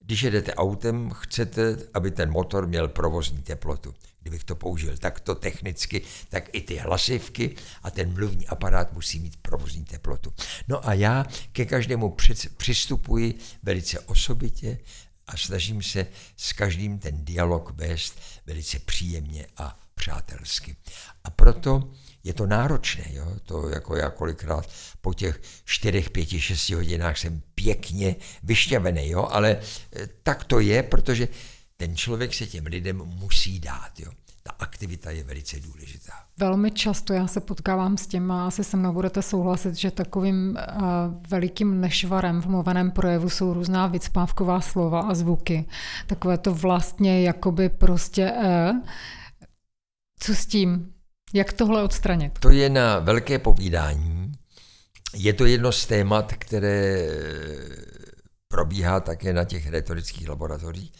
[0.05, 3.93] Když jedete autem, chcete, aby ten motor měl provozní teplotu.
[4.21, 9.37] Kdybych to použil takto technicky, tak i ty hlasivky a ten mluvní aparát musí mít
[9.41, 10.33] provozní teplotu.
[10.67, 12.15] No a já ke každému
[12.57, 14.77] přistupuji velice osobitě
[15.27, 20.75] a snažím se s každým ten dialog vést velice příjemně a přátelsky.
[21.23, 21.91] A proto
[22.23, 23.25] je to náročné, jo?
[23.43, 24.69] to jako já kolikrát
[25.01, 29.27] po těch čtyřech, pěti, šesti hodinách jsem pěkně vyšťavený, jo?
[29.31, 29.57] ale
[29.95, 31.27] eh, tak to je, protože
[31.77, 33.99] ten člověk se těm lidem musí dát.
[33.99, 34.11] Jo?
[34.43, 36.13] Ta aktivita je velice důležitá.
[36.37, 40.83] Velmi často já se potkávám s těma, asi se mnou budete souhlasit, že takovým uh,
[41.29, 45.65] velikým nešvarem v mluveném projevu jsou různá vycpávková slova a zvuky.
[46.07, 48.77] Takové to vlastně jakoby prostě uh,
[50.23, 50.93] co s tím?
[51.33, 52.39] Jak tohle odstranit?
[52.39, 54.31] To je na velké povídání.
[55.13, 57.07] Je to jedno z témat, které
[58.47, 60.91] probíhá také na těch retorických laboratořích,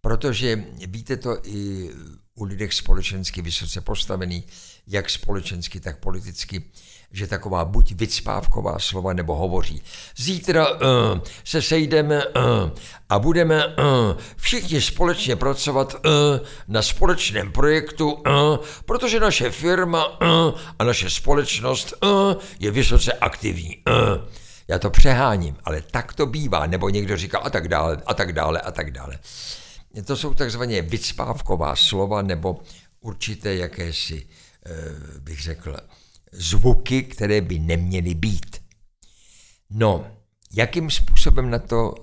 [0.00, 1.90] protože víte to i
[2.34, 4.46] u lidech společensky vysoce postavených,
[4.86, 6.70] jak společensky, tak politicky,
[7.10, 9.82] že taková buď vycpávková slova nebo hovoří.
[10.16, 10.78] Zítra uh,
[11.44, 12.42] se sejdeme uh,
[13.08, 13.72] a budeme uh,
[14.36, 16.00] všichni společně pracovat uh,
[16.68, 18.22] na společném projektu, uh,
[18.84, 22.10] protože naše firma uh, a naše společnost uh,
[22.58, 23.76] je vysoce aktivní.
[23.88, 24.28] Uh.
[24.68, 28.32] Já to přeháním, ale tak to bývá, nebo někdo říká a tak dále, a tak
[28.32, 29.18] dále, a tak dále.
[30.04, 32.60] To jsou takzvaně vycpávková slova nebo
[33.00, 34.26] určité jakési,
[35.18, 35.76] bych řekl,
[36.36, 38.62] zvuky, které by neměly být.
[39.70, 40.16] No,
[40.52, 41.94] jakým způsobem na to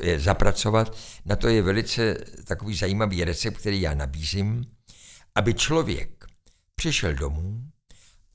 [0.00, 4.64] je, zapracovat, na to je velice takový zajímavý recept, který já nabízím,
[5.34, 6.26] aby člověk
[6.74, 7.70] přišel domů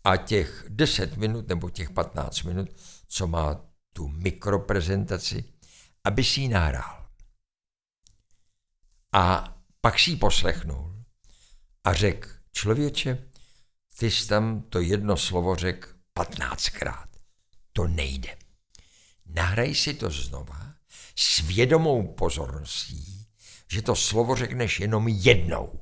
[0.03, 2.69] a těch 10 minut nebo těch 15 minut,
[3.07, 5.43] co má tu mikroprezentaci,
[6.03, 7.05] aby si ji nahrál.
[9.13, 11.03] A pak si ji poslechnul
[11.83, 13.30] a řekl, člověče,
[14.01, 17.09] ty jsi tam to jedno slovo řekl patnáctkrát.
[17.73, 18.37] To nejde.
[19.25, 20.73] Nahraj si to znova
[21.15, 23.25] s vědomou pozorností,
[23.71, 25.79] že to slovo řekneš jenom jednou.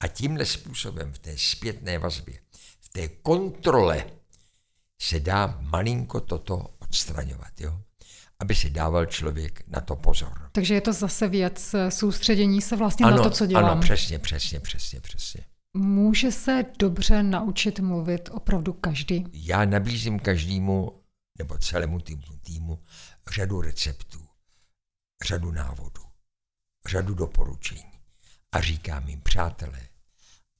[0.00, 2.38] A tímhle způsobem v té zpětné vazbě,
[2.80, 4.06] v té kontrole
[5.02, 7.60] se dá malinko toto odstraňovat.
[7.60, 7.80] Jo?
[8.38, 10.50] aby si dával člověk na to pozor.
[10.52, 13.64] Takže je to zase věc soustředění se vlastně ano, na to, co dělám.
[13.64, 15.44] Ano, přesně, přesně, přesně, přesně.
[15.76, 19.26] Může se dobře naučit mluvit opravdu každý?
[19.32, 21.02] Já nabízím každému
[21.38, 22.82] nebo celému týmu, týmu
[23.34, 24.26] řadu receptů,
[25.24, 26.02] řadu návodů,
[26.88, 27.92] řadu doporučení.
[28.52, 29.88] A říkám jim, přátelé,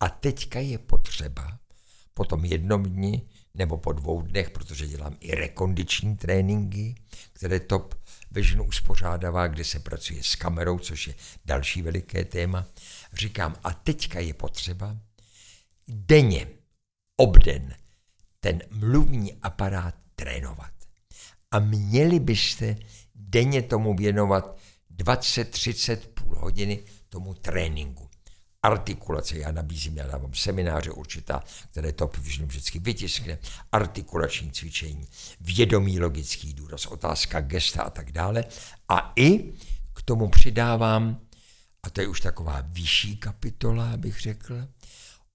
[0.00, 1.59] a teďka je potřeba
[2.14, 6.94] po tom jednom dni nebo po dvou dnech, protože dělám i rekondiční tréninky,
[7.33, 7.94] které TOP
[8.31, 12.66] Vision uspořádává, kde se pracuje s kamerou, což je další veliké téma.
[13.14, 14.96] Říkám, a teďka je potřeba
[15.88, 16.46] denně,
[17.16, 17.74] obden,
[18.40, 20.72] ten mluvní aparát trénovat.
[21.50, 22.77] A měli byste
[23.14, 24.59] denně tomu věnovat
[24.96, 28.09] 20-30 půl hodiny tomu tréninku.
[28.62, 33.38] Artikulace, já nabízím, já dávám semináře určitá, které Top Vision vždycky vytiskne,
[33.72, 35.09] artikulační cvičení,
[35.40, 38.44] vědomý logický důraz, otázka gesta a tak dále.
[38.88, 39.53] A i
[39.92, 41.20] k tomu přidávám,
[41.85, 44.68] a to je už taková vyšší kapitola, bych řekl,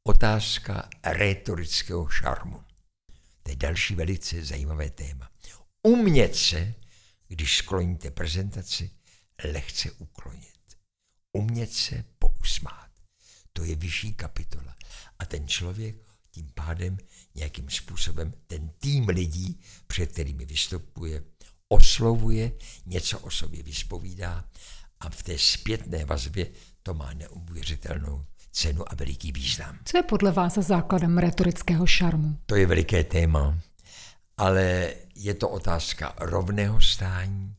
[0.04, 2.64] otázka retorického šarmu.
[3.44, 5.30] To je další velice zajímavé téma.
[5.84, 6.74] Umět se,
[7.28, 8.92] když skloníte prezentaci,
[9.44, 10.60] lehce uklonit.
[11.34, 12.90] Umět se pousmát.
[13.54, 14.76] To je vyšší kapitola.
[15.20, 15.96] A ten člověk
[16.32, 16.98] tím pádem
[17.36, 21.24] nějakým způsobem ten tým lidí, před kterými vystupuje,
[21.68, 22.52] oslovuje,
[22.86, 24.50] něco o sobě vyspovídá
[25.00, 26.48] a v té zpětné vazbě
[26.84, 29.80] to má neuvěřitelnou cenu a veliký význam.
[29.86, 32.38] Co je podle vás základem retorického šarmu?
[32.46, 33.60] To je veliké téma,
[34.38, 37.56] ale je to otázka rovného stání,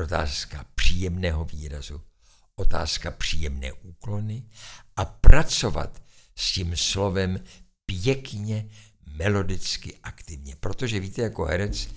[0.00, 2.00] otázka příjemného výrazu,
[2.56, 4.44] otázka příjemné úklony
[4.96, 6.02] a pracovat
[6.36, 7.40] s tím slovem
[7.86, 8.68] pěkně,
[9.06, 10.56] melodicky, aktivně.
[10.56, 11.88] Protože víte, jako herec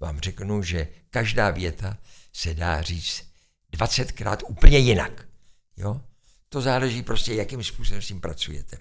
[0.00, 1.98] vám řeknu, že každá věta
[2.32, 3.31] se dá říct
[3.72, 5.28] 20krát úplně jinak.
[5.76, 6.00] Jo?
[6.48, 8.78] To záleží prostě, jakým způsobem s tím pracujete.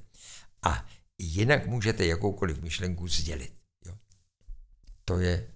[0.64, 0.86] A
[1.18, 3.54] jinak můžete jakoukoliv myšlenku sdělit.
[3.86, 3.94] Jo?
[5.06, 5.48] To je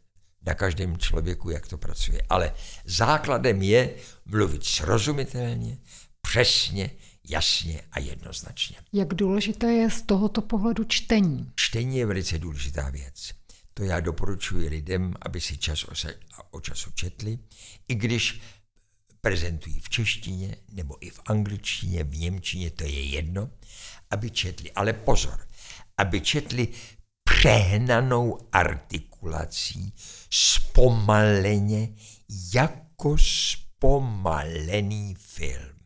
[0.46, 2.22] na každém člověku, jak to pracuje.
[2.30, 2.54] Ale
[2.86, 3.96] základem je
[4.26, 5.78] mluvit srozumitelně,
[6.22, 6.92] přesně,
[7.30, 8.78] jasně a jednoznačně.
[8.94, 11.52] Jak důležité je z tohoto pohledu čtení?
[11.56, 13.32] Čtení je velice důležitá věc.
[13.74, 16.20] To já doporučuji lidem, aby si čas o, se,
[16.52, 17.40] o času četli,
[17.88, 18.42] i když
[19.26, 23.50] prezentují v češtině nebo i v angličtině, v němčině, to je jedno,
[24.12, 24.72] aby četli.
[24.72, 25.48] Ale pozor,
[25.98, 26.68] aby četli
[27.30, 29.94] přehnanou artikulací,
[30.30, 31.96] zpomaleně,
[32.54, 35.80] jako zpomalený film.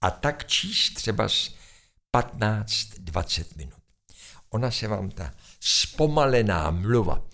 [0.00, 1.28] A tak číst třeba
[2.16, 3.82] 15-20 minut.
[4.50, 7.26] Ona se vám ta zpomalená mluva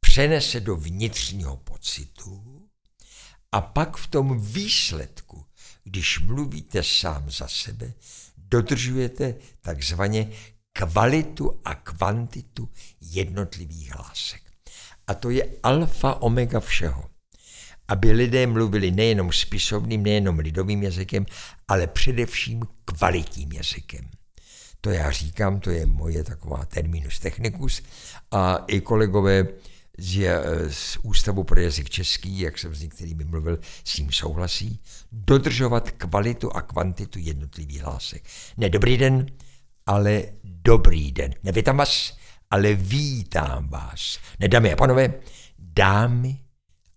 [0.00, 2.51] přenese do vnitřního pocitu,
[3.52, 5.44] a pak v tom výsledku,
[5.84, 7.92] když mluvíte sám za sebe,
[8.36, 10.30] dodržujete takzvaně
[10.72, 12.68] kvalitu a kvantitu
[13.00, 14.42] jednotlivých hlásek.
[15.06, 17.10] A to je alfa omega všeho.
[17.88, 21.26] Aby lidé mluvili nejenom spisovným, nejenom lidovým jazykem,
[21.68, 24.08] ale především kvalitním jazykem.
[24.80, 27.82] To já říkám, to je moje taková terminus technicus
[28.30, 29.46] a i kolegové
[29.98, 30.28] z,
[30.70, 34.80] z Ústavu pro jazyk český, jak jsem s některými mluvil, s tím souhlasí,
[35.12, 38.24] dodržovat kvalitu a kvantitu jednotlivých hlásek.
[38.56, 39.26] Ne dobrý den,
[39.86, 41.34] ale dobrý den.
[41.42, 42.16] Nevítám vás,
[42.50, 44.18] ale vítám vás.
[44.40, 45.14] Ne dámy a pánové,
[45.58, 46.40] dámy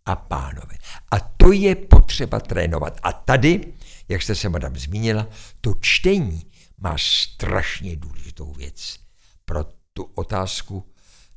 [0.06, 0.76] a pánové.
[1.12, 3.00] A to je potřeba trénovat.
[3.04, 3.74] A tady,
[4.08, 5.28] jak jste se madam zmínila,
[5.62, 6.46] to čtení
[6.78, 8.98] má strašně důležitou věc
[9.46, 10.92] pro tu otázku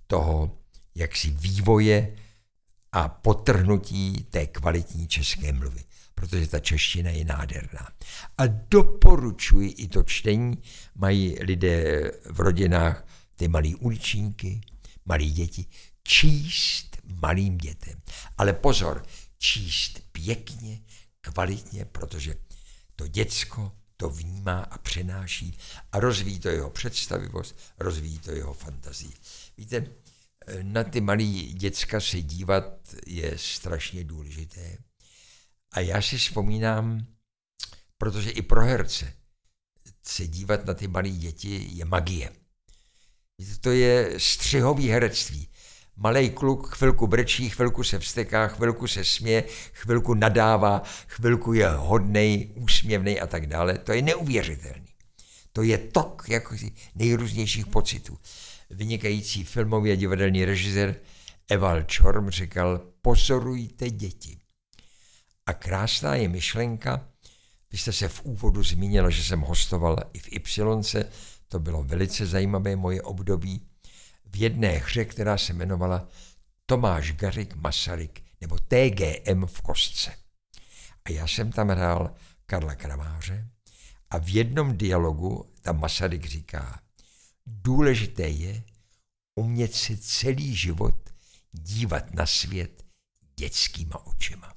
[0.06, 0.50] toho
[0.98, 2.16] jaksi vývoje
[2.92, 5.84] a potrhnutí té kvalitní české mluvy,
[6.14, 7.88] protože ta čeština je nádherná.
[8.38, 10.62] A doporučuji i to čtení,
[10.94, 13.06] mají lidé v rodinách
[13.36, 14.60] ty malé uličníky,
[15.04, 15.66] malí děti,
[16.02, 18.00] číst malým dětem.
[18.38, 19.06] Ale pozor,
[19.38, 20.80] číst pěkně,
[21.20, 22.34] kvalitně, protože
[22.96, 25.58] to děcko to vnímá a přenáší
[25.92, 29.12] a rozvíjí to jeho představivost, rozvíjí to jeho fantazii.
[29.56, 29.86] Víte,
[30.62, 32.64] na ty malý děcka se dívat
[33.06, 34.78] je strašně důležité.
[35.72, 37.06] A já si vzpomínám,
[37.98, 39.12] protože i pro herce
[40.02, 42.30] se dívat na ty malé děti je magie.
[43.60, 45.48] To je střihový herectví.
[45.96, 52.52] Malý kluk chvilku brečí, chvilku se vsteká, chvilku se směje, chvilku nadává, chvilku je hodnej,
[52.54, 53.78] úsměvný a tak dále.
[53.78, 54.88] To je neuvěřitelný.
[55.52, 56.56] To je tok jako
[56.94, 58.18] nejrůznějších pocitů
[58.70, 60.96] vynikající filmový a divadelní režisér
[61.50, 64.38] Eval Čorm říkal, pozorujte děti.
[65.46, 67.08] A krásná je myšlenka,
[67.72, 71.04] vy jste se v úvodu zmínila, že jsem hostoval i v Y,
[71.48, 73.68] to bylo velice zajímavé moje období,
[74.24, 76.08] v jedné hře, která se jmenovala
[76.66, 80.12] Tomáš Garik Masaryk, nebo TGM v kostce.
[81.04, 82.14] A já jsem tam hrál
[82.46, 83.48] Karla Kramáře
[84.10, 86.80] a v jednom dialogu tam Masaryk říká,
[87.48, 88.62] důležité je
[89.34, 91.10] umět se celý život
[91.52, 92.84] dívat na svět
[93.36, 94.54] dětskýma očima.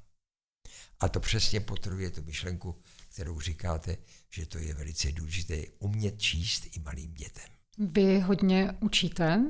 [1.00, 3.96] A to přesně potrhuje tu myšlenku, kterou říkáte,
[4.30, 7.48] že to je velice důležité umět číst i malým dětem.
[7.78, 9.44] Vy hodně učíte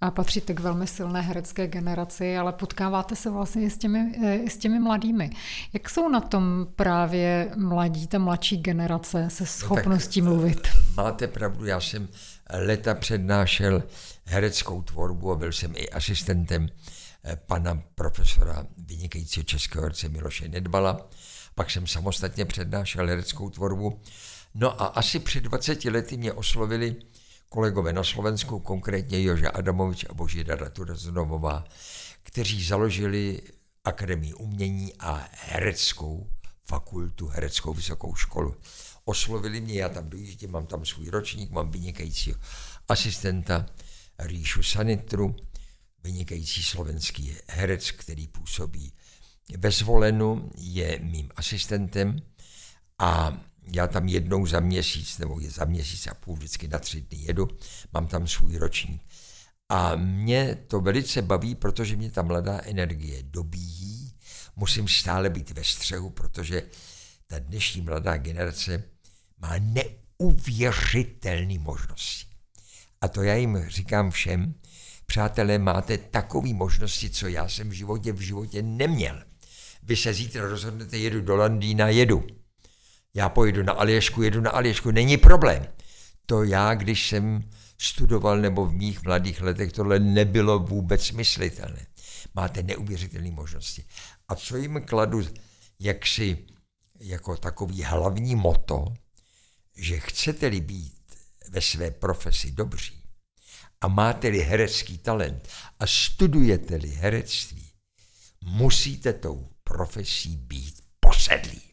[0.00, 4.50] a patříte k velmi silné herecké generaci, ale potkáváte se vlastně i s těmi, i
[4.50, 5.30] s těmi mladými.
[5.72, 10.68] Jak jsou na tom právě mladí, ta mladší generace se schopností no mluvit?
[10.96, 12.08] Máte pravdu, já jsem
[12.58, 13.82] leta přednášel
[14.24, 16.68] hereckou tvorbu a byl jsem i asistentem
[17.24, 21.08] eh, pana profesora vynikajícího českého herce Miloše Nedbala.
[21.54, 24.00] Pak jsem samostatně přednášel hereckou tvorbu.
[24.54, 26.96] No a asi před 20 lety mě oslovili
[27.50, 31.64] kolegové na Slovensku, konkrétně Jože Adamovič a Božidara Turaznovová,
[32.22, 33.42] kteří založili
[33.84, 36.30] Akademii umění a hereckou
[36.66, 38.56] fakultu, hereckou vysokou školu.
[39.04, 42.38] Oslovili mě, já tam dojíždím, mám tam svůj ročník, mám vynikajícího
[42.88, 43.66] asistenta
[44.18, 45.36] Ríšu Sanitru,
[46.04, 48.92] vynikající slovenský herec, který působí
[49.58, 52.16] ve Zvolenu, je mým asistentem
[52.98, 53.40] a
[53.72, 57.18] já tam jednou za měsíc, nebo je za měsíc a půl, vždycky na tři dny
[57.18, 57.48] jedu,
[57.92, 59.02] mám tam svůj ročník.
[59.68, 64.14] A mě to velice baví, protože mě ta mladá energie dobíjí,
[64.56, 66.62] musím stále být ve střehu, protože
[67.26, 68.82] ta dnešní mladá generace
[69.38, 72.26] má neuvěřitelné možnosti.
[73.00, 74.54] A to já jim říkám všem,
[75.06, 79.24] přátelé, máte takové možnosti, co já jsem v životě v životě neměl.
[79.82, 82.26] Vy se zítra rozhodnete, jedu do Londýna, jedu
[83.14, 85.66] já pojedu na Alješku, jedu na Alješku, není problém.
[86.26, 91.86] To já, když jsem studoval nebo v mých mladých letech, tohle nebylo vůbec myslitelné.
[92.34, 93.84] Máte neuvěřitelné možnosti.
[94.28, 95.22] A co jim kladu
[95.80, 96.46] jaksi
[97.00, 98.84] jako takový hlavní moto,
[99.76, 101.14] že chcete-li být
[101.50, 103.02] ve své profesi dobří
[103.80, 105.48] a máte-li herecký talent
[105.78, 107.72] a studujete-li herectví,
[108.44, 111.69] musíte tou profesí být posedlí.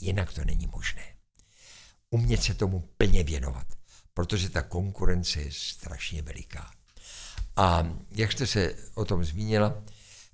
[0.00, 1.02] Jinak to není možné.
[2.10, 3.66] Umět se tomu plně věnovat,
[4.14, 6.70] protože ta konkurence je strašně veliká.
[7.56, 9.84] A jak jste se o tom zmínila,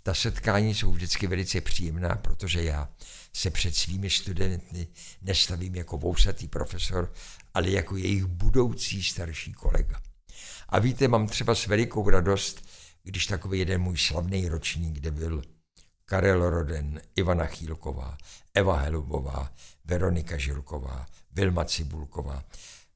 [0.02, 2.88] ta setkání jsou vždycky velice příjemná, protože já
[3.32, 4.88] se před svými studenty
[5.22, 7.12] nestavím jako vousatý profesor,
[7.54, 10.02] ale jako jejich budoucí starší kolega.
[10.68, 12.68] A víte, mám třeba s velikou radost,
[13.02, 15.42] když takový jeden můj slavný ročník, kde byl
[16.04, 18.18] Karel Roden, Ivana Chýlková,
[18.54, 19.52] Eva Helubová,
[19.84, 22.44] Veronika Žilková, Vilma Cibulková,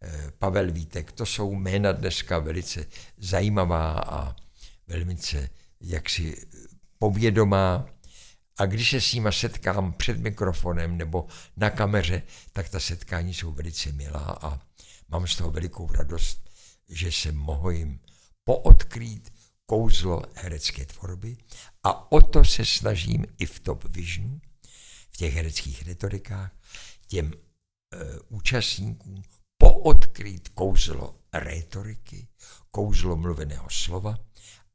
[0.02, 1.12] eh, Pavel Vítek.
[1.12, 2.86] To jsou jména dneska velice
[3.18, 4.36] zajímavá a
[4.86, 5.50] velice
[5.80, 6.46] jaksi
[6.98, 7.86] povědomá.
[8.58, 11.26] A když se s nima setkám před mikrofonem nebo
[11.56, 14.60] na kameře, tak ta setkání jsou velice milá a
[15.08, 16.50] mám z toho velikou radost,
[16.88, 18.00] že se mohu jim
[18.44, 19.35] poodkrýt
[19.66, 21.36] kouzlo herecké tvorby
[21.82, 24.40] a o to se snažím i v Top Vision,
[25.10, 26.50] v těch hereckých retorikách,
[27.06, 27.38] těm e,
[28.28, 29.22] účastníkům
[29.58, 32.28] poodkrýt kouzlo retoriky,
[32.70, 34.18] kouzlo mluveného slova,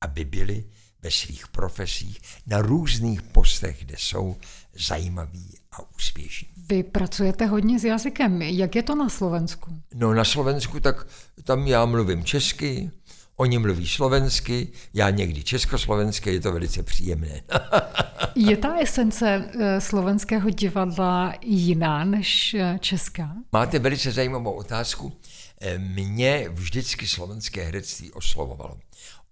[0.01, 0.65] aby byli
[1.01, 4.35] ve svých profesích na různých postech, kde jsou
[4.73, 6.47] zajímaví a úspěšní.
[6.69, 8.41] Vy pracujete hodně s jazykem.
[8.41, 9.81] Jak je to na Slovensku?
[9.93, 11.07] No na Slovensku tak
[11.43, 12.91] tam já mluvím česky,
[13.41, 17.41] Oni mluví slovensky, já někdy československy, je to velice příjemné.
[18.35, 23.35] je ta esence eh, slovenského divadla jiná než eh, česká?
[23.51, 25.13] Máte velice zajímavou otázku.
[25.61, 28.77] Eh, mě vždycky slovenské herectví oslovovalo.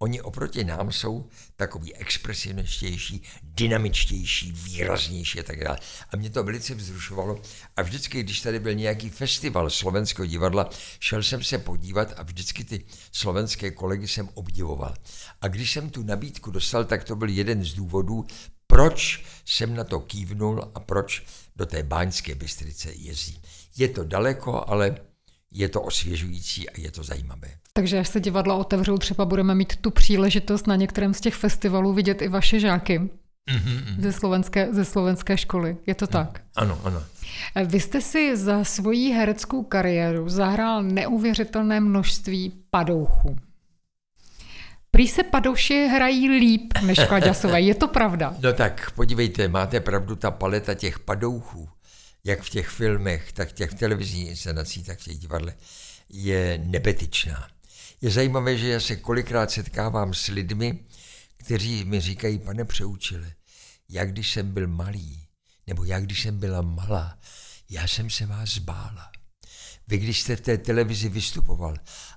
[0.01, 5.79] Oni oproti nám jsou takový expresivnější, dynamičtější, výraznější a tak dále.
[6.11, 7.41] A mě to velice vzrušovalo.
[7.77, 10.69] A vždycky, když tady byl nějaký festival slovenského divadla,
[10.99, 14.93] šel jsem se podívat a vždycky ty slovenské kolegy jsem obdivoval.
[15.41, 18.25] A když jsem tu nabídku dostal, tak to byl jeden z důvodů,
[18.67, 21.23] proč jsem na to kývnul a proč
[21.55, 23.41] do té báňské Bystrice jezdím.
[23.77, 24.97] Je to daleko, ale
[25.51, 27.59] je to osvěžující a je to zajímavé.
[27.79, 31.93] Takže až se divadla otevřou, třeba budeme mít tu příležitost na některém z těch festivalů
[31.93, 33.99] vidět i vaše žáky mm-hmm.
[33.99, 35.77] ze, slovenské, ze slovenské školy.
[35.87, 36.41] Je to tak?
[36.55, 37.03] Ano, ano.
[37.65, 43.35] Vy jste si za svoji hereckou kariéru zahrál neuvěřitelné množství padouchů.
[44.91, 47.61] prý se padouši hrají líp než kladěsové.
[47.61, 48.35] Je to pravda?
[48.41, 51.69] No tak podívejte, máte pravdu, ta paleta těch padouchů,
[52.23, 55.53] jak v těch filmech, tak v těch televizních inscenacích, tak v těch divadle,
[56.09, 57.47] je nebetičná.
[58.01, 60.85] Je zajímavé, že já se kolikrát setkávám s lidmi,
[61.37, 63.33] kteří mi říkají, pane přeučile,
[63.89, 65.27] jak když jsem byl malý,
[65.67, 67.19] nebo jak když jsem byla malá,
[67.69, 69.11] já jsem se vás bála.
[69.87, 71.75] Vy, když jste v té televizi vystupoval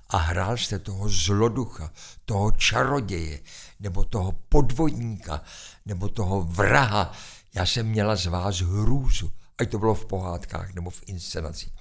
[0.09, 1.91] a hrál jste toho zloducha,
[2.25, 3.39] toho čaroděje,
[3.79, 5.41] nebo toho podvodníka,
[5.85, 7.13] nebo toho vraha,
[7.55, 11.71] já jsem měla z vás hrůzu, ať to bylo v pohádkách nebo v inscenaci.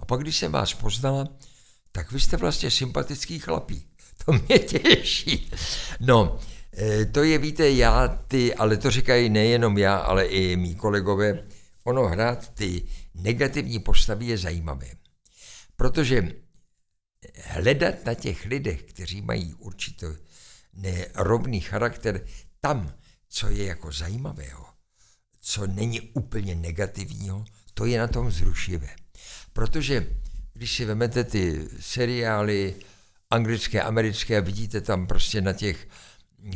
[0.00, 1.28] A pak, když jsem vás poznala,
[1.92, 3.88] tak vy jste vlastně sympatický chlapík.
[4.24, 5.50] To mě těší.
[6.00, 6.38] No,
[6.78, 11.48] e, to je, víte, já ty, ale to říkají nejenom já, ale i mý kolegové,
[11.84, 12.82] ono hrát ty
[13.14, 14.86] negativní postavy je zajímavé.
[15.76, 16.32] Protože
[17.44, 20.06] hledat na těch lidech, kteří mají určitý
[20.72, 22.26] nerovný charakter,
[22.60, 22.94] tam,
[23.28, 24.66] co je jako zajímavého,
[25.40, 28.88] co není úplně negativního, to je na tom zrušivé.
[29.52, 30.21] Protože
[30.62, 32.74] když si vezmete ty seriály
[33.30, 35.88] anglické, americké, vidíte tam prostě na těch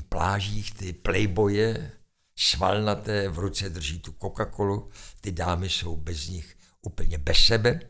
[0.08, 1.92] plážích ty playboye,
[2.38, 4.88] svalnaté, v ruce drží tu Coca-Colu,
[5.20, 7.80] ty dámy jsou bez nich úplně bez sebe,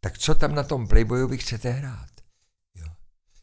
[0.00, 2.10] tak co tam na tom Playboyovi chcete hrát?
[2.74, 2.86] Jo.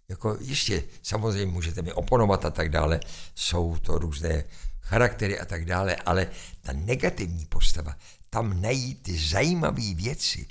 [0.09, 2.99] Jako ještě, samozřejmě můžete mi oponovat a tak dále,
[3.35, 4.43] jsou to různé
[4.81, 6.27] charaktery a tak dále, ale
[6.61, 7.97] ta negativní postava,
[8.29, 10.47] tam najít ty zajímavé věci,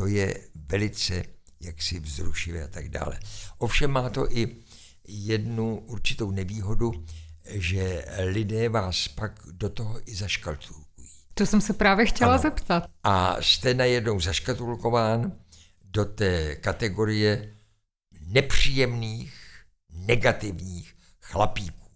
[0.00, 1.22] to je velice
[1.60, 3.20] jaksi vzrušivé a tak dále.
[3.58, 4.56] Ovšem má to i
[5.08, 7.04] jednu určitou nevýhodu,
[7.50, 10.84] že lidé vás pak do toho i zaškaltují.
[11.34, 12.42] To jsem se právě chtěla ano.
[12.42, 12.84] zeptat.
[13.04, 15.32] A jste najednou zaškatulkován
[15.84, 17.56] do té kategorie
[18.26, 19.34] nepříjemných,
[19.90, 21.90] negativních chlapíků.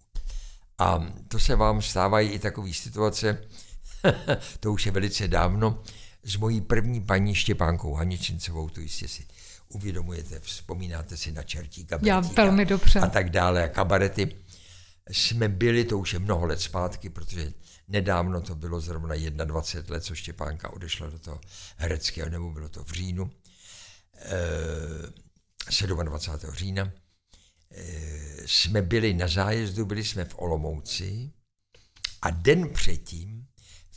[0.77, 3.41] A to se vám stávají i takové situace,
[4.59, 5.83] to už je velice dávno,
[6.25, 9.25] s mojí první paní Štěpánkou Haničincovou, to jistě si
[9.69, 12.99] uvědomujete, vzpomínáte si na čertí Já velmi dobře.
[12.99, 14.35] A tak dále, a kabarety.
[15.11, 17.53] Jsme byli, to už je mnoho let zpátky, protože
[17.87, 21.41] nedávno to bylo zrovna 21 let, co Štěpánka odešla do toho
[21.77, 23.31] hereckého, nebo bylo to v říjnu,
[24.15, 24.35] e,
[25.83, 26.55] eh, 27.
[26.55, 26.91] října.
[27.71, 31.31] E, jsme byli na zájezdu, byli jsme v Olomouci
[32.21, 33.47] a den předtím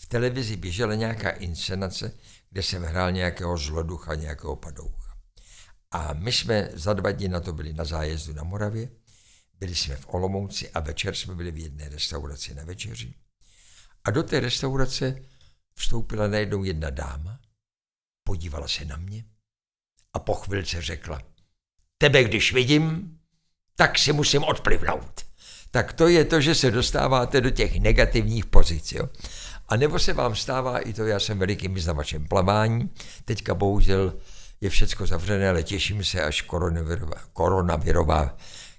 [0.09, 2.13] televizi běžela nějaká inscenace,
[2.51, 5.17] kde jsem hrál nějakého zloducha, nějakého padoucha.
[5.91, 8.89] A my jsme za dva dny na to byli na zájezdu na Moravě,
[9.59, 13.15] byli jsme v Olomouci a večer jsme byli v jedné restauraci na večeři.
[14.05, 15.23] A do té restaurace
[15.75, 17.41] vstoupila najednou jedna dáma,
[18.25, 19.25] podívala se na mě
[20.13, 21.23] a po chvilce řekla,
[21.99, 23.19] tebe když vidím,
[23.77, 25.27] tak si musím odplivnout.
[25.71, 28.93] Tak to je to, že se dostáváte do těch negativních pozic.
[28.93, 29.09] Jo?
[29.69, 32.91] A nebo se vám stává i to, já jsem velikým vyznavačem plavání,
[33.25, 34.15] teďka bohužel
[34.61, 38.37] je všecko zavřené, ale těším se, až koronavirová, koronavirová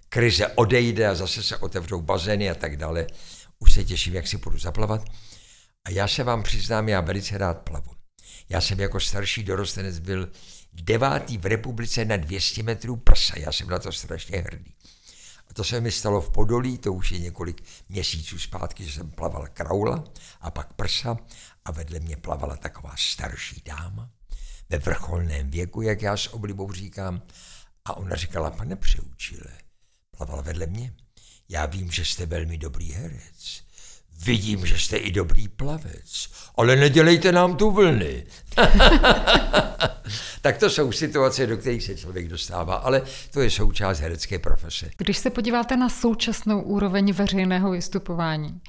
[0.10, 3.08] krize odejde a zase se otevřou bazény a tak dále.
[3.60, 5.06] Už se těším, jak si půjdu zaplavat.
[5.86, 7.92] A já se vám přiznám, já velice rád plavu.
[8.50, 10.30] Já jsem jako starší dorostenec byl
[10.74, 13.34] devátý v republice na 200 metrů prsa.
[13.38, 14.74] Já jsem na to strašně hrdý.
[15.54, 19.48] To se mi stalo v Podolí, to už je několik měsíců zpátky, že jsem plaval
[19.54, 20.04] kraula
[20.42, 21.18] a pak prsa
[21.66, 24.10] a vedle mě plavala taková starší dáma
[24.70, 27.22] ve vrcholném věku, jak já s oblibou říkám.
[27.86, 29.58] A ona říkala, pane přeučile,
[30.18, 30.94] plaval vedle mě.
[31.50, 33.69] Já vím, že jste velmi dobrý herec.
[34.26, 38.26] Vidím, že jste i dobrý plavec, ale nedělejte nám tu vlny.
[40.42, 43.02] tak to jsou situace, do kterých se člověk dostává, ale
[43.32, 44.90] to je součást herecké profese.
[44.98, 48.62] Když se podíváte na současnou úroveň veřejného vystupování,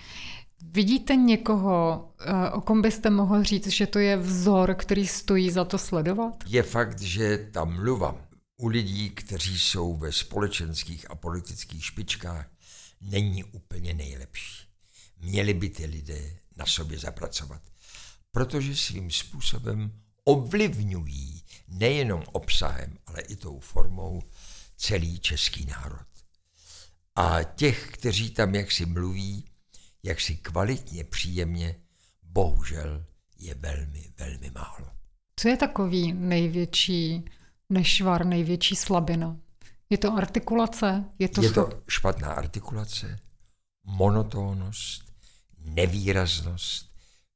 [0.62, 5.64] Vidíte někoho, eh, o kom byste mohl říct, že to je vzor, který stojí za
[5.64, 6.44] to sledovat?
[6.46, 8.16] Je fakt, že ta mluva
[8.56, 12.46] u lidí, kteří jsou ve společenských a politických špičkách,
[13.00, 14.69] není úplně nejlepší.
[15.20, 17.62] Měli by ty lidé na sobě zapracovat,
[18.32, 19.92] protože svým způsobem
[20.24, 24.22] ovlivňují nejenom obsahem, ale i tou formou
[24.76, 26.06] celý český národ.
[27.16, 29.44] A těch, kteří tam jaksi mluví,
[30.02, 31.76] jaksi kvalitně, příjemně,
[32.22, 33.04] bohužel
[33.38, 34.90] je velmi, velmi málo.
[35.36, 37.24] Co je takový největší
[37.70, 39.36] nešvar, největší slabina?
[39.90, 41.04] Je to artikulace?
[41.18, 43.18] Je to, je to špatná artikulace,
[43.84, 45.09] monotónnost,
[45.64, 46.86] nevýraznost,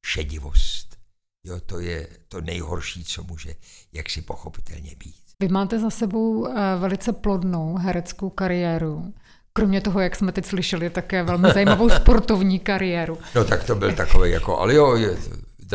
[0.06, 0.96] šedivost.
[1.44, 3.54] Jo, to je to nejhorší, co může
[3.92, 5.16] jaksi pochopitelně být.
[5.40, 9.14] Vy máte za sebou eh, velice plodnou hereckou kariéru.
[9.52, 13.18] Kromě toho, jak jsme teď slyšeli, také velmi zajímavou sportovní kariéru.
[13.34, 15.16] No tak to byl takový jako, ale jo, je,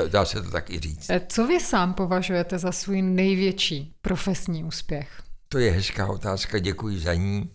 [0.08, 1.10] dá se to tak i říct.
[1.10, 5.24] Eh, co vy sám považujete za svůj největší profesní úspěch?
[5.50, 7.50] To je hezká otázka, děkuji za ní.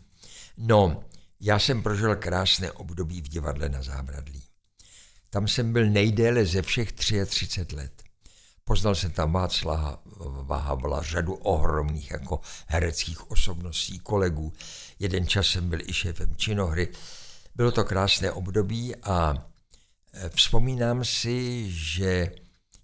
[0.59, 1.01] No,
[1.41, 4.43] já jsem prožil krásné období v divadle na Zábradlí.
[5.35, 8.03] Tam jsem byl nejdéle ze všech 33 let.
[8.65, 10.03] Poznal jsem tam Václava
[10.57, 14.53] Havla, řadu ohromných jako hereckých osobností, kolegů.
[14.99, 16.89] Jeden čas jsem byl i šéfem činohry.
[17.55, 19.47] Bylo to krásné období a
[20.13, 22.33] e, vzpomínám si, že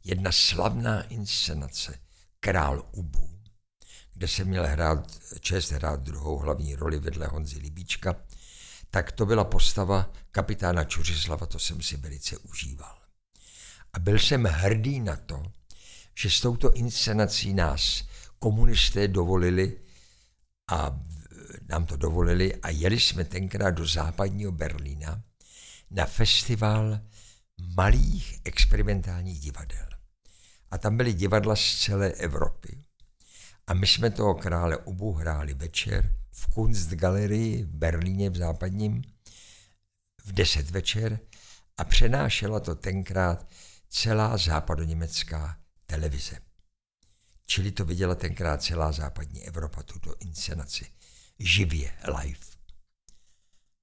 [0.04, 1.98] jedna slavná inscenace
[2.40, 3.30] Král Ubu,
[4.12, 8.16] kde jsem měl hrát, čest hrát druhou hlavní roli vedle Honzy Libíčka,
[8.90, 12.98] tak to byla postava kapitána Čuřislava, to jsem si velice užíval.
[13.92, 15.42] A byl jsem hrdý na to,
[16.18, 18.04] že s touto inscenací nás
[18.38, 19.80] komunisté dovolili
[20.70, 21.00] a
[21.68, 25.22] nám to dovolili a jeli jsme tenkrát do západního Berlína
[25.90, 27.00] na festival
[27.74, 29.86] malých experimentálních divadel.
[30.70, 32.84] A tam byly divadla z celé Evropy.
[33.66, 39.02] A my jsme toho krále Ubu hráli večer v Kunstgalerii v Berlíně v západním
[40.24, 41.20] v 10 večer
[41.76, 43.48] a přenášela to tenkrát
[43.88, 46.38] celá západoněmecká televize.
[47.46, 50.86] Čili to viděla tenkrát celá západní Evropa, tuto inscenaci.
[51.38, 52.46] Živě, live.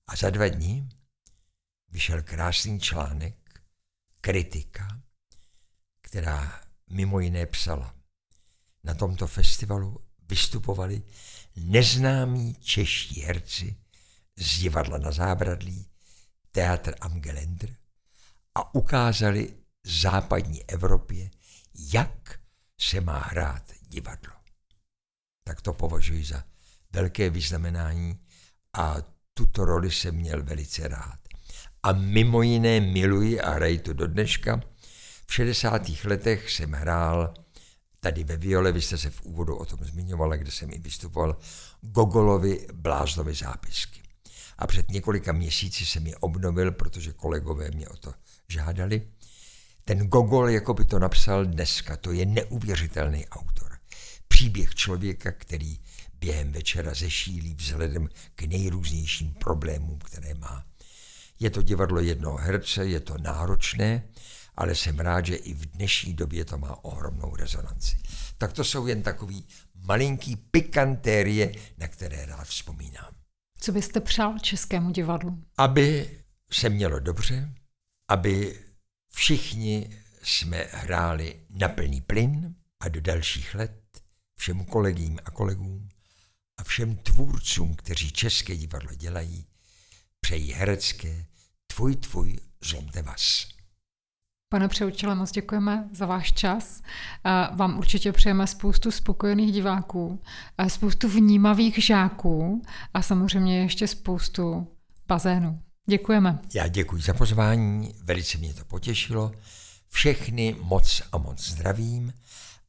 [0.07, 0.89] A za dva dní
[1.89, 3.61] vyšel krásný článek,
[4.21, 5.01] kritika,
[6.01, 7.95] která mimo jiné psala.
[8.83, 11.03] Na tomto festivalu vystupovali
[11.57, 13.75] neznámí čeští herci
[14.35, 15.87] z divadla na zábradlí,
[16.51, 17.21] Teatr am
[18.55, 19.53] a ukázali
[19.85, 21.29] západní Evropě,
[21.93, 22.39] jak
[22.81, 24.33] se má hrát divadlo.
[25.43, 26.43] Tak to považuji za
[26.91, 28.19] velké vyznamenání
[28.73, 28.95] a
[29.33, 31.19] tuto roli jsem měl velice rád.
[31.83, 34.61] A mimo jiné miluji a hraji to do dneška.
[35.27, 35.81] V 60.
[36.03, 37.33] letech jsem hrál
[38.07, 41.37] tady ve Viole, vy jste se v úvodu o tom zmiňovala, kde jsem i vystupoval,
[41.81, 44.01] Gogolovi bláznovy zápisky.
[44.57, 48.13] A před několika měsíci jsem je obnovil, protože kolegové mě o to
[48.47, 49.07] žádali.
[49.85, 53.77] Ten Gogol, jako by to napsal dneska, to je neuvěřitelný autor.
[54.27, 55.79] Příběh člověka, který
[56.13, 60.63] během večera zešílí vzhledem k nejrůznějším problémům, které má.
[61.39, 64.03] Je to divadlo jednoho herce, je to náročné,
[64.57, 67.97] ale jsem rád, že i v dnešní době to má ohromnou rezonanci.
[68.37, 73.13] Tak to jsou jen takový malinký pikantérie, na které rád vzpomínám.
[73.59, 75.43] Co byste přál Českému divadlu?
[75.57, 76.09] Aby
[76.51, 77.53] se mělo dobře,
[78.09, 78.59] aby
[79.11, 83.81] všichni jsme hráli na plný plyn a do dalších let
[84.37, 85.89] všem kolegům a kolegům
[86.57, 89.45] a všem tvůrcům, kteří České divadlo dělají,
[90.19, 91.25] přejí herecké
[91.77, 93.47] Tvůj, tvůj, zlomte vás.
[94.49, 96.81] Pane Přeučile, moc děkujeme za váš čas.
[97.55, 100.21] Vám určitě přejeme spoustu spokojených diváků,
[100.67, 102.61] spoustu vnímavých žáků
[102.93, 104.67] a samozřejmě ještě spoustu
[105.07, 105.61] bazénů.
[105.89, 106.39] Děkujeme.
[106.53, 109.31] Já děkuji za pozvání, velice mě to potěšilo.
[109.87, 112.13] Všechny moc a moc zdravím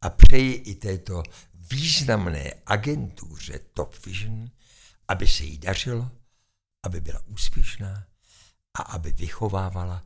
[0.01, 1.23] a přeji i této
[1.71, 4.51] významné agentuře Top Vision,
[5.09, 6.11] aby se jí dařilo,
[6.87, 8.05] aby byla úspěšná
[8.79, 10.03] a aby vychovávala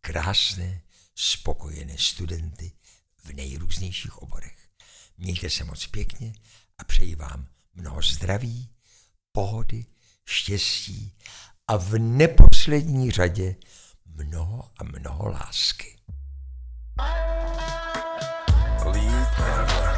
[0.00, 0.80] krásné
[1.16, 2.72] spokojené studenty
[3.24, 4.68] v nejrůznějších oborech.
[5.18, 6.32] Mějte se moc pěkně
[6.78, 8.70] a přeji vám mnoho zdraví,
[9.32, 9.86] pohody,
[10.24, 11.16] štěstí
[11.66, 13.56] a v neposlední řadě
[14.06, 15.98] mnoho a mnoho lásky.
[18.84, 19.95] Leave